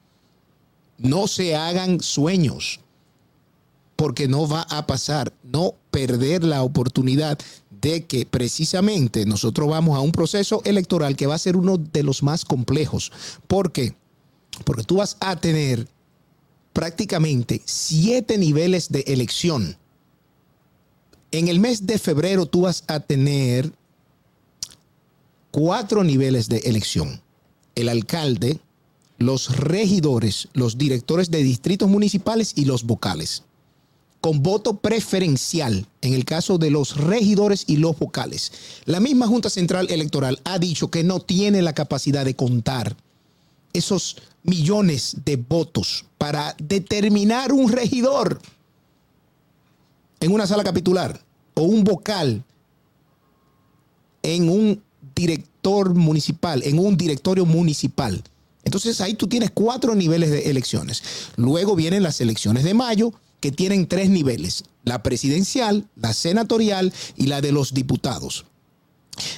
[0.97, 2.81] No se hagan sueños
[3.97, 7.39] porque no va a pasar, no perder la oportunidad
[7.85, 12.03] de que precisamente nosotros vamos a un proceso electoral que va a ser uno de
[12.03, 13.13] los más complejos.
[13.47, 13.95] ¿Por qué?
[14.65, 15.87] Porque tú vas a tener
[16.73, 19.77] prácticamente siete niveles de elección.
[21.31, 23.71] En el mes de febrero tú vas a tener
[25.51, 27.21] cuatro niveles de elección.
[27.75, 28.61] El alcalde,
[29.19, 33.43] los regidores, los directores de distritos municipales y los vocales
[34.25, 38.53] con voto preferencial en el caso de los regidores y los vocales.
[38.87, 42.97] La misma Junta Central Electoral ha dicho que no tiene la capacidad de contar
[43.75, 48.41] esos millones de votos para determinar un regidor
[50.21, 51.21] en una sala capitular
[51.53, 52.43] o un vocal
[54.23, 54.83] en un
[55.15, 58.25] director municipal, en un directorio municipal.
[58.65, 61.03] Entonces ahí tú tienes cuatro niveles de elecciones.
[61.37, 63.13] Luego vienen las elecciones de mayo,
[63.45, 68.47] que tienen tres niveles, la presidencial, la senatorial y la de los diputados.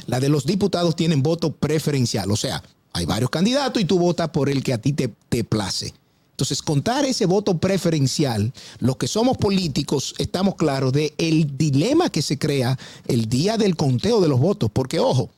[0.07, 4.29] La de los diputados tienen voto preferencial, o sea, hay varios candidatos y tú votas
[4.29, 5.93] por el que a ti te, te place.
[6.31, 12.23] Entonces, contar ese voto preferencial, los que somos políticos estamos claros de el dilema que
[12.23, 12.79] se crea
[13.09, 15.31] el día del conteo de los votos, porque ojo,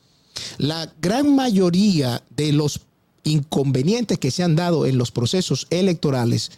[0.59, 2.81] la gran mayoría de los
[3.23, 6.51] inconvenientes que se han dado en los procesos electorales,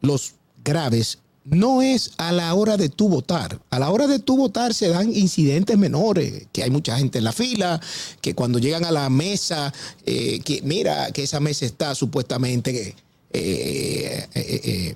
[0.00, 3.60] los graves, no es a la hora de tú votar.
[3.70, 7.24] A la hora de tú votar se dan incidentes menores, que hay mucha gente en
[7.24, 7.80] la fila,
[8.20, 9.72] que cuando llegan a la mesa,
[10.06, 12.96] eh, que mira que esa mesa está supuestamente
[13.30, 14.94] eh, eh,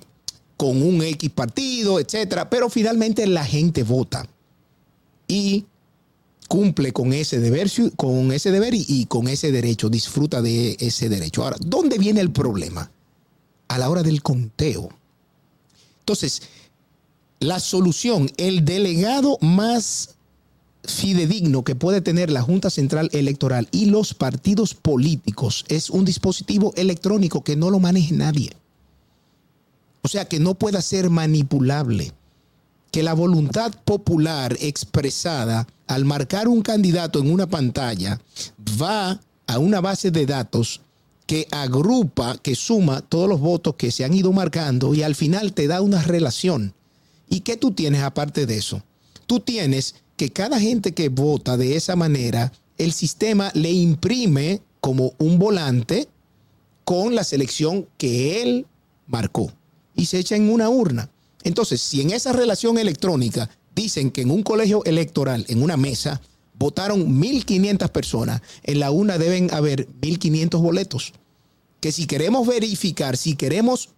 [0.57, 4.27] con un X partido, etcétera, pero finalmente la gente vota
[5.27, 5.65] y
[6.47, 11.43] cumple con ese deber, con ese deber y con ese derecho, disfruta de ese derecho.
[11.43, 12.91] Ahora, ¿dónde viene el problema?
[13.67, 14.89] A la hora del conteo.
[16.09, 16.41] Entonces,
[17.39, 20.15] la solución, el delegado más
[20.83, 26.73] fidedigno que puede tener la Junta Central Electoral y los partidos políticos es un dispositivo
[26.75, 28.49] electrónico que no lo maneje nadie.
[30.01, 32.11] O sea, que no pueda ser manipulable.
[32.89, 38.19] Que la voluntad popular expresada al marcar un candidato en una pantalla
[38.81, 40.81] va a una base de datos
[41.29, 45.53] que agrupa, que suma todos los votos que se han ido marcando y al final
[45.53, 46.73] te da una relación.
[47.29, 48.81] ¿Y qué tú tienes aparte de eso?
[49.27, 55.13] Tú tienes que cada gente que vota de esa manera, el sistema le imprime como
[55.19, 56.07] un volante
[56.83, 58.65] con la selección que él
[59.05, 59.51] marcó
[59.95, 61.11] y se echa en una urna.
[61.43, 66.21] Entonces, si en esa relación electrónica dicen que en un colegio electoral, en una mesa,
[66.59, 68.41] votaron 1.500 personas.
[68.63, 71.13] En la una deben haber 1.500 boletos.
[71.79, 73.89] Que si queremos verificar, si queremos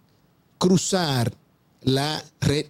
[0.58, 1.34] cruzar
[1.82, 2.22] la,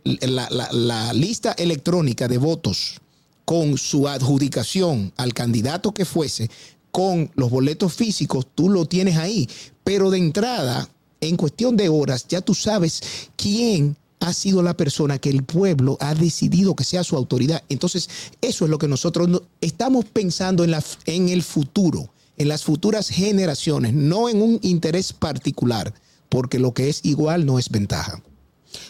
[0.05, 3.01] la- la- la lista electrónica de votos
[3.45, 6.51] con su adjudicación al candidato que fuese,
[6.91, 9.49] con los boletos físicos, tú lo tienes ahí.
[9.85, 10.89] Pero de entrada,
[11.21, 13.03] en cuestión de horas, ya tú sabes
[13.37, 17.63] quién ha sido la persona que el pueblo ha decidido que sea su autoridad.
[17.69, 18.09] Entonces,
[18.41, 22.63] eso es lo que nosotros no- estamos pensando en, la, en el futuro, en las
[22.65, 25.93] futuras generaciones, no en un interés particular,
[26.29, 28.23] porque lo que es igual no es ventaja.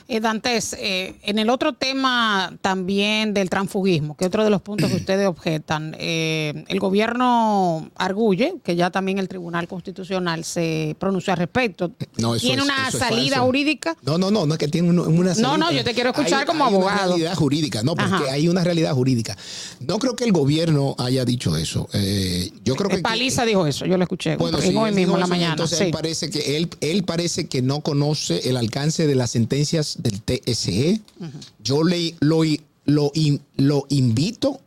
[0.08, 4.90] Eh, Dantes, eh, en el otro tema también del transfugismo, que otro de los puntos
[4.90, 11.32] que ustedes objetan, eh, el gobierno arguye que ya también el Tribunal Constitucional se pronunció
[11.32, 11.92] al respecto.
[12.18, 13.96] No, ¿Tiene es- una salida jurídica?
[14.02, 15.80] No, no, no, no es que tiene una, una No, no, salida.
[15.80, 17.08] yo te quiero escuchar Hay- como hay Una abogado.
[17.10, 18.32] realidad jurídica, no, porque Ajá.
[18.32, 19.36] hay una realidad jurídica.
[19.80, 21.88] No creo que el gobierno haya dicho eso.
[21.92, 25.14] Eh, yo creo que Paliza dijo eso, yo lo escuché Bueno, en sí, hoy mismo
[25.14, 25.52] en la mañana.
[25.52, 25.84] Entonces sí.
[25.84, 29.34] él parece que él, él parece que no conoce el alcance de las
[29.98, 31.00] del TSE.
[31.62, 32.42] Yo le, lo,
[32.84, 33.12] lo,
[33.56, 34.60] lo invito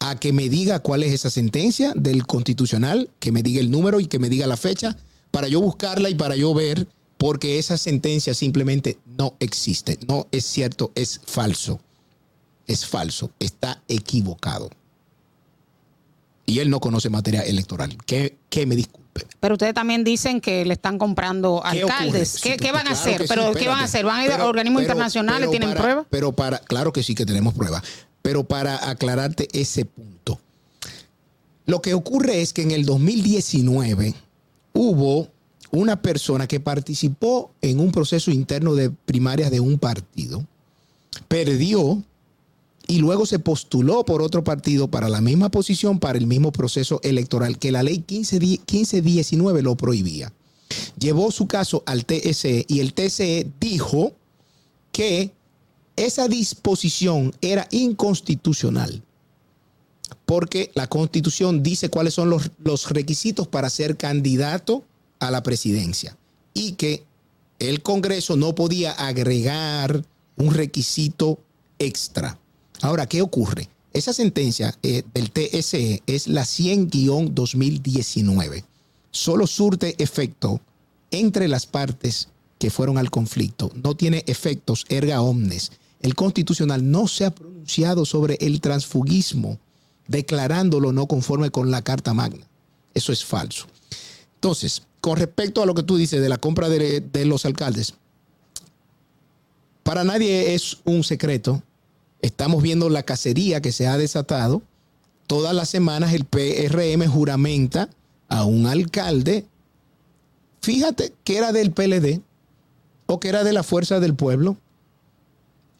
[0.00, 4.00] a que me diga cuál es esa sentencia del constitucional, que me diga el número
[4.00, 4.96] y que me diga la fecha,
[5.30, 6.86] para yo buscarla y para yo ver,
[7.16, 9.98] porque esa sentencia simplemente no existe.
[10.06, 11.80] No es cierto, es falso.
[12.66, 14.70] Es falso, está equivocado.
[16.46, 17.96] Y él no conoce materia electoral.
[18.04, 19.03] Que, que me disculpe.
[19.40, 22.40] Pero ustedes también dicen que le están comprando ¿Qué alcaldes.
[22.42, 23.22] ¿Qué, Sí, qué van a hacer?
[23.22, 24.04] sí, pero ¿qué van a hacer?
[24.04, 25.40] ¿Van a ir a organismos pero- internacionales?
[25.40, 26.06] pero ¿Tienen para- pruebas?
[26.10, 27.82] Pero para, claro que sí que tenemos pruebas.
[28.22, 30.40] Pero para aclararte ese punto,
[31.66, 34.14] lo que ocurre es que en el 2019
[34.72, 35.28] hubo
[35.70, 40.44] una persona que participó en un proceso interno de primarias de un partido,
[41.28, 42.02] perdió
[42.86, 47.00] y luego se postuló por otro partido para la misma posición, para el mismo proceso
[47.02, 50.32] electoral que la ley 15 di- 1519 lo prohibía.
[50.98, 54.12] Llevó su caso al TSE y el TSE dijo
[54.92, 55.32] que
[55.96, 59.02] esa disposición era inconstitucional
[60.26, 64.84] porque la constitución dice cuáles son los, los requisitos para ser candidato
[65.18, 66.16] a la presidencia
[66.54, 67.04] y que
[67.58, 70.04] el Congreso no podía agregar
[70.36, 71.38] un requisito
[71.78, 72.38] extra.
[72.82, 73.70] Ahora, ¿qué ocurre?
[73.92, 78.64] Esa sentencia eh, del TSE es la 100-2019.
[79.10, 80.60] Solo surte efecto
[81.12, 83.70] entre las partes que fueron al conflicto.
[83.74, 85.70] No tiene efectos erga omnes.
[86.00, 89.60] El constitucional no se ha pronunciado sobre el transfugismo,
[90.08, 92.48] declarándolo no conforme con la Carta Magna.
[92.94, 93.66] Eso es falso.
[94.34, 97.94] Entonces, con respecto a lo que tú dices de la compra de, de los alcaldes,
[99.84, 101.62] para nadie es un secreto.
[102.24, 104.62] Estamos viendo la cacería que se ha desatado.
[105.26, 107.90] Todas las semanas el PRM juramenta
[108.28, 109.44] a un alcalde,
[110.62, 112.22] fíjate que era del PLD
[113.04, 114.56] o que era de la Fuerza del Pueblo.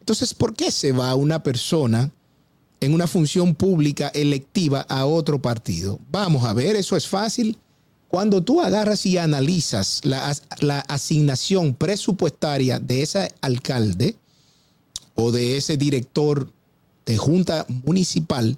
[0.01, 2.11] Entonces, ¿por qué se va una persona
[2.79, 5.99] en una función pública electiva a otro partido?
[6.11, 7.57] Vamos a ver, eso es fácil.
[8.07, 14.15] Cuando tú agarras y analizas la, la asignación presupuestaria de ese alcalde
[15.15, 16.49] o de ese director
[17.05, 18.57] de junta municipal,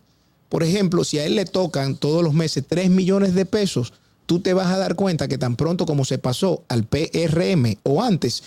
[0.49, 3.93] por ejemplo, si a él le tocan todos los meses 3 millones de pesos,
[4.25, 8.01] tú te vas a dar cuenta que tan pronto como se pasó al PRM o
[8.01, 8.43] antes,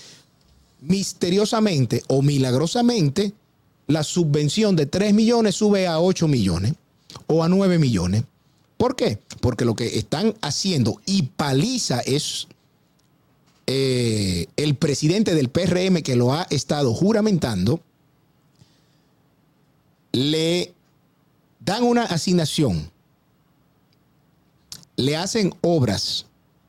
[0.81, 3.33] misteriosamente o milagrosamente,
[3.87, 6.75] la subvención de 3 millones sube a 8 millones
[7.27, 8.25] o a 9 millones.
[8.77, 9.19] ¿Por qué?
[9.41, 12.47] Porque lo que están haciendo y paliza es
[13.67, 17.81] eh, el presidente del PRM que lo ha estado juramentando,
[20.13, 20.75] le
[21.61, 22.91] dan una asignación,
[24.97, 26.27] le hacen obras,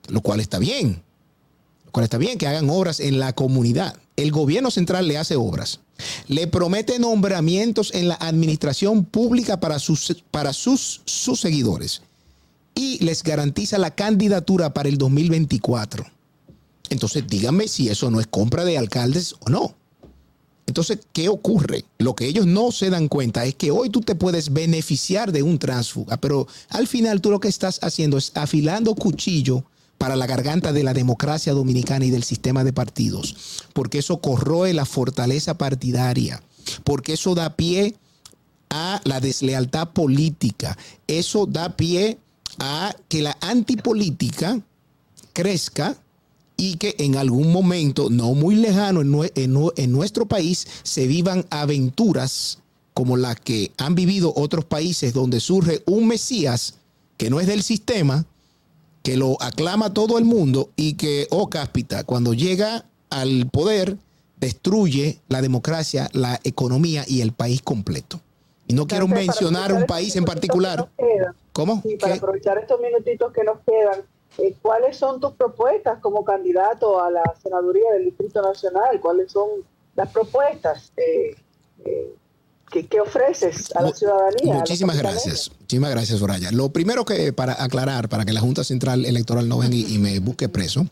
[0.08, 1.02] lo cual está bien,
[1.86, 3.98] lo cual está bien que hagan obras en la comunidad.
[4.16, 5.80] El gobierno central le hace obras,
[6.28, 12.02] le promete nombramientos en la administración pública para sus, para sus, sus seguidores
[12.76, 16.06] y les garantiza la candidatura para el 2024.
[16.90, 19.76] Entonces, díganme si eso no es compra de alcaldes o no.
[20.72, 21.84] Entonces, ¿qué ocurre?
[21.98, 25.44] Lo que ellos no se dan cuenta es que hoy tú te puedes beneficiar de
[25.44, 29.66] un tránsfuga, pero al final tú lo que estás haciendo es afilando cuchillo
[29.98, 34.74] para la garganta de la democracia dominicana y del sistema de partidos, porque eso corroe
[34.74, 36.42] la fortaleza partidaria,
[36.86, 37.98] porque eso da pie
[38.70, 42.18] a la deslealtad política, eso da pie
[42.60, 44.62] a que la antipolítica
[45.34, 45.98] crezca
[46.62, 50.68] y que en algún momento, no muy lejano en, nue- en nue- en nuestro país,
[50.84, 52.60] se vivan aventuras
[52.94, 56.76] como la que han vivido otros países donde surge un Mesías
[57.18, 58.26] que no es del sistema,
[59.02, 63.98] que lo aclama todo el mundo y que, oh cáspita, cuando llega al poder,
[64.40, 68.20] destruye la democracia, la economía y el país completo.
[68.68, 70.90] Y no quiero Entonces, mencionar un país en particular.
[71.54, 71.82] ¿Cómo?
[71.86, 72.20] Sí, para ¿Qué?
[72.20, 74.06] aprovechar estos minutitos que nos quedan,
[74.38, 79.00] eh, ¿cuáles son tus propuestas como candidato a la senaduría del Distrito Nacional?
[79.02, 79.48] ¿Cuáles son
[79.96, 81.36] las propuestas eh,
[81.86, 82.16] eh,
[82.72, 84.56] que, que ofreces a la ciudadanía?
[84.56, 85.52] Muchísimas gracias.
[85.60, 86.52] Muchísimas gracias, Soraya.
[86.52, 89.98] Lo primero que para aclarar, para que la Junta Central Electoral no venga y, y
[90.00, 90.86] me busque preso,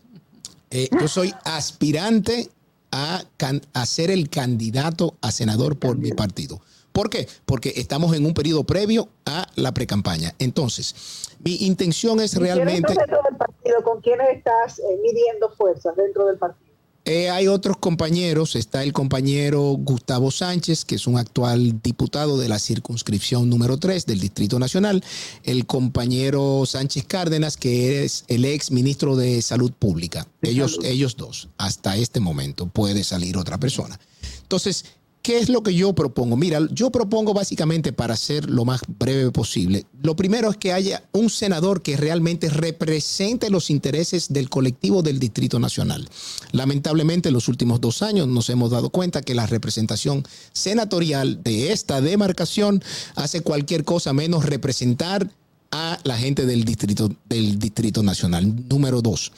[0.70, 2.48] eh, yo soy aspirante
[2.92, 6.60] a, can- a ser el candidato a senador por mi partido.
[6.92, 7.28] ¿Por qué?
[7.44, 10.34] Porque estamos en un periodo previo a la precampaña.
[10.38, 12.94] Entonces, mi intención es ¿Y quiénes realmente...
[12.94, 13.82] dentro del partido?
[13.84, 16.70] ¿Con quiénes estás eh, midiendo fuerzas dentro del partido?
[17.06, 22.48] Eh, hay otros compañeros, está el compañero Gustavo Sánchez, que es un actual diputado de
[22.48, 25.02] la circunscripción número 3 del Distrito Nacional,
[25.42, 30.26] el compañero Sánchez Cárdenas, que es el ex ministro de Salud Pública.
[30.42, 33.98] Ellos, ellos dos, hasta este momento, puede salir otra persona.
[34.42, 34.84] Entonces,
[35.22, 36.36] ¿Qué es lo que yo propongo?
[36.36, 39.84] Mira, yo propongo básicamente para ser lo más breve posible.
[40.02, 45.18] Lo primero es que haya un senador que realmente represente los intereses del colectivo del
[45.18, 46.08] Distrito Nacional.
[46.52, 51.72] Lamentablemente, en los últimos dos años nos hemos dado cuenta que la representación senatorial de
[51.72, 52.82] esta demarcación
[53.14, 55.30] hace cualquier cosa menos representar
[55.70, 58.68] a la gente del Distrito, del distrito Nacional.
[58.68, 59.32] Número dos,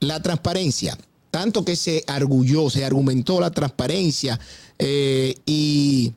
[0.00, 0.98] la transparencia
[1.30, 4.38] tanto que se arguyó, se argumentó la transparencia
[4.78, 6.12] eh, y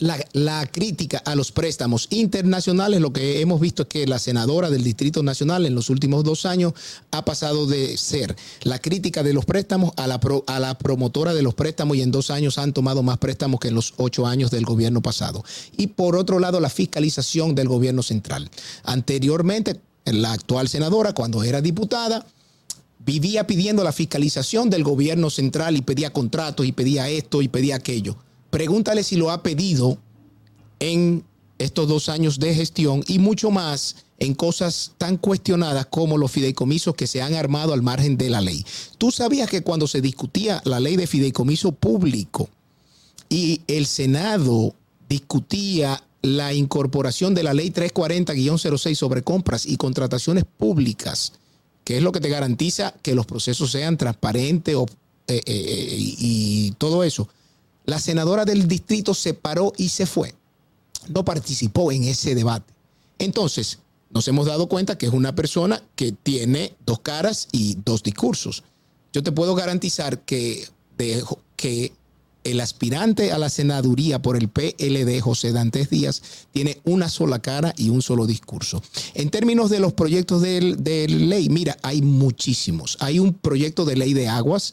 [0.00, 4.70] la, la, crítica a los préstamos internacionales, lo que hemos visto es que la senadora
[4.70, 6.72] del Distrito Nacional en los últimos dos años
[7.10, 11.34] ha pasado de ser la crítica de los préstamos a la, pro, a la promotora
[11.34, 14.26] de los préstamos y en dos años han tomado más préstamos que en los ocho
[14.26, 15.44] años del gobierno pasado.
[15.76, 18.50] Y por otro lado, la fiscalización del gobierno central.
[18.84, 22.26] Anteriormente, la actual senadora, cuando era diputada,
[23.04, 27.76] vivía pidiendo la fiscalización del gobierno central y pedía contratos y pedía esto y pedía
[27.76, 28.16] aquello.
[28.50, 29.98] Pregúntale si lo ha pedido
[30.78, 31.24] en
[31.58, 36.94] estos dos años de gestión y mucho más en cosas tan cuestionadas como los fideicomisos
[36.94, 38.64] que se han armado al margen de la ley.
[38.98, 42.48] Tú sabías que cuando se discutía la ley de fideicomiso público
[43.28, 44.74] y el Senado
[45.08, 51.32] discutía la incorporación de la ley 340-06 sobre compras y contrataciones públicas,
[51.84, 54.86] que es lo que te garantiza que los procesos sean transparentes o,
[55.28, 57.28] eh, eh, y, y todo eso.
[57.84, 60.34] La senadora del distrito se paró y se fue.
[61.08, 62.72] No participó en ese debate.
[63.18, 63.78] Entonces,
[64.10, 68.62] nos hemos dado cuenta que es una persona que tiene dos caras y dos discursos.
[69.12, 70.68] Yo te puedo garantizar que,
[70.98, 71.24] de,
[71.56, 71.92] que
[72.44, 77.72] el aspirante a la senaduría por el PLD, José Dantes Díaz, tiene una sola cara
[77.76, 78.82] y un solo discurso.
[79.14, 82.96] En términos de los proyectos de, ley, mira, hay muchísimos.
[83.00, 84.72] Hay un proyecto de ley de aguas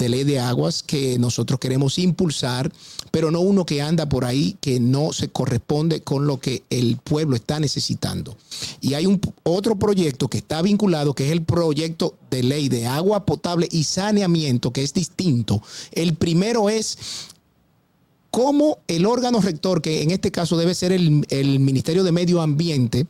[0.00, 2.72] de ley de aguas que nosotros queremos impulsar,
[3.10, 6.96] pero no uno que anda por ahí que no se corresponde con lo que el
[6.96, 8.36] pueblo está necesitando.
[8.80, 12.86] Y hay un otro proyecto que está vinculado, que es el proyecto de ley de
[12.86, 15.62] agua potable y saneamiento, que es distinto.
[15.92, 16.98] El primero es
[18.30, 22.40] cómo el órgano rector, que en este caso debe ser el, el Ministerio de Medio
[22.40, 23.06] Ambiente,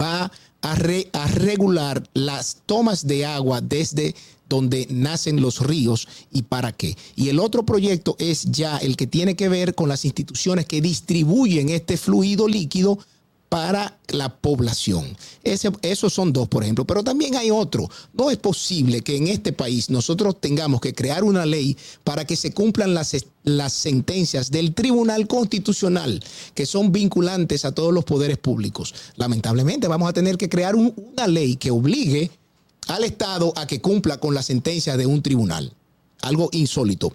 [0.00, 0.30] va
[0.62, 4.14] a, re, a regular las tomas de agua desde
[4.48, 6.96] donde nacen los ríos y para qué.
[7.16, 10.80] Y el otro proyecto es ya el que tiene que ver con las instituciones que
[10.80, 12.98] distribuyen este fluido líquido
[13.54, 15.16] para la población.
[15.44, 17.88] Ese, esos son dos, por ejemplo, pero también hay otro.
[18.12, 22.34] No es posible que en este país nosotros tengamos que crear una ley para que
[22.34, 23.14] se cumplan las,
[23.44, 26.20] las sentencias del Tribunal Constitucional,
[26.54, 28.92] que son vinculantes a todos los poderes públicos.
[29.14, 32.32] Lamentablemente vamos a tener que crear un, una ley que obligue
[32.88, 35.72] al Estado a que cumpla con la sentencia de un tribunal.
[36.22, 37.12] Algo insólito.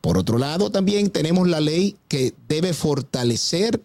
[0.00, 3.80] Por otro lado, también tenemos la ley que debe fortalecer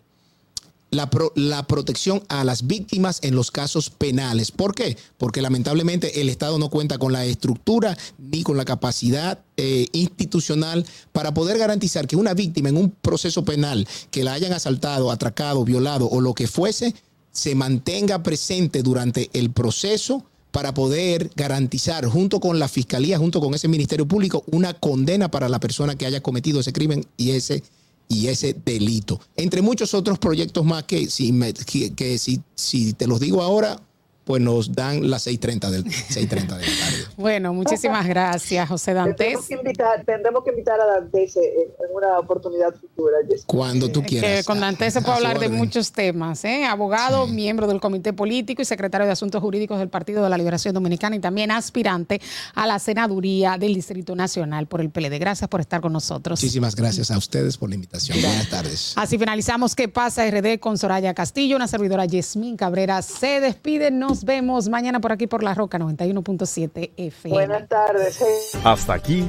[0.92, 4.52] la, la, protección a las víctimas en los casos penales.
[4.52, 4.98] ¿Por qué?
[5.18, 10.86] Porque lamentablemente el Estado no cuenta con la estructura ni con la capacidad eh, institucional
[11.14, 15.64] para poder garantizar que una víctima en un proceso penal que la hayan asaltado, atracado,
[15.64, 16.94] violado o lo que fuese,
[17.32, 23.54] se mantenga presente durante el proceso para poder garantizar junto con la fiscalía, junto con
[23.54, 27.64] ese Ministerio Público, una condena para la persona que haya cometido ese crimen y ese,
[28.08, 29.20] y ese delito.
[29.38, 33.82] Entre muchos otros proyectos más que si, me, que, si, si te los digo ahora,
[34.24, 36.98] pues nos dan las 6.30 del, 6.30 de la tarde.
[37.18, 39.18] Bueno, muchísimas gracias, José Dantes.
[39.18, 43.18] Tendremos que invitar, tendremos que invitar a Dantes en una oportunidad futura.
[43.28, 43.48] Jessica.
[43.48, 44.40] Cuando tú quieras.
[44.40, 46.44] Que con Dantes se puede hablar de muchos temas.
[46.46, 46.66] ¿eh?
[46.66, 50.74] Abogado, miembro del Comité Político y secretario de Asuntos Jurídicos del Partido de la Liberación
[50.74, 52.22] Dominicana y también aspirante
[52.54, 55.20] a la senaduría del Distrito Nacional por el PLD.
[55.20, 56.42] Gracias por estar con nosotros.
[56.42, 58.22] Muchísimas gracias a ustedes por la invitación.
[58.22, 58.94] Buenas tardes.
[58.96, 61.56] Así finalizamos ¿Qué pasa RD con Soraya Castillo?
[61.56, 63.92] Una servidora Yasmín Cabrera se despide.
[64.12, 67.34] Nos vemos mañana por aquí por La Roca 91.7 FM.
[67.34, 68.20] Buenas tardes.
[68.62, 69.24] Hasta aquí,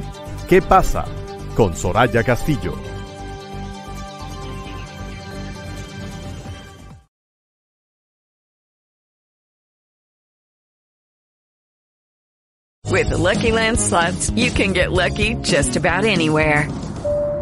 [0.49, 1.05] ¿qué pasa?
[1.55, 2.74] Con Soraya Castillo.
[12.91, 16.66] With the Lucky Land slots, you can get lucky just about anywhere.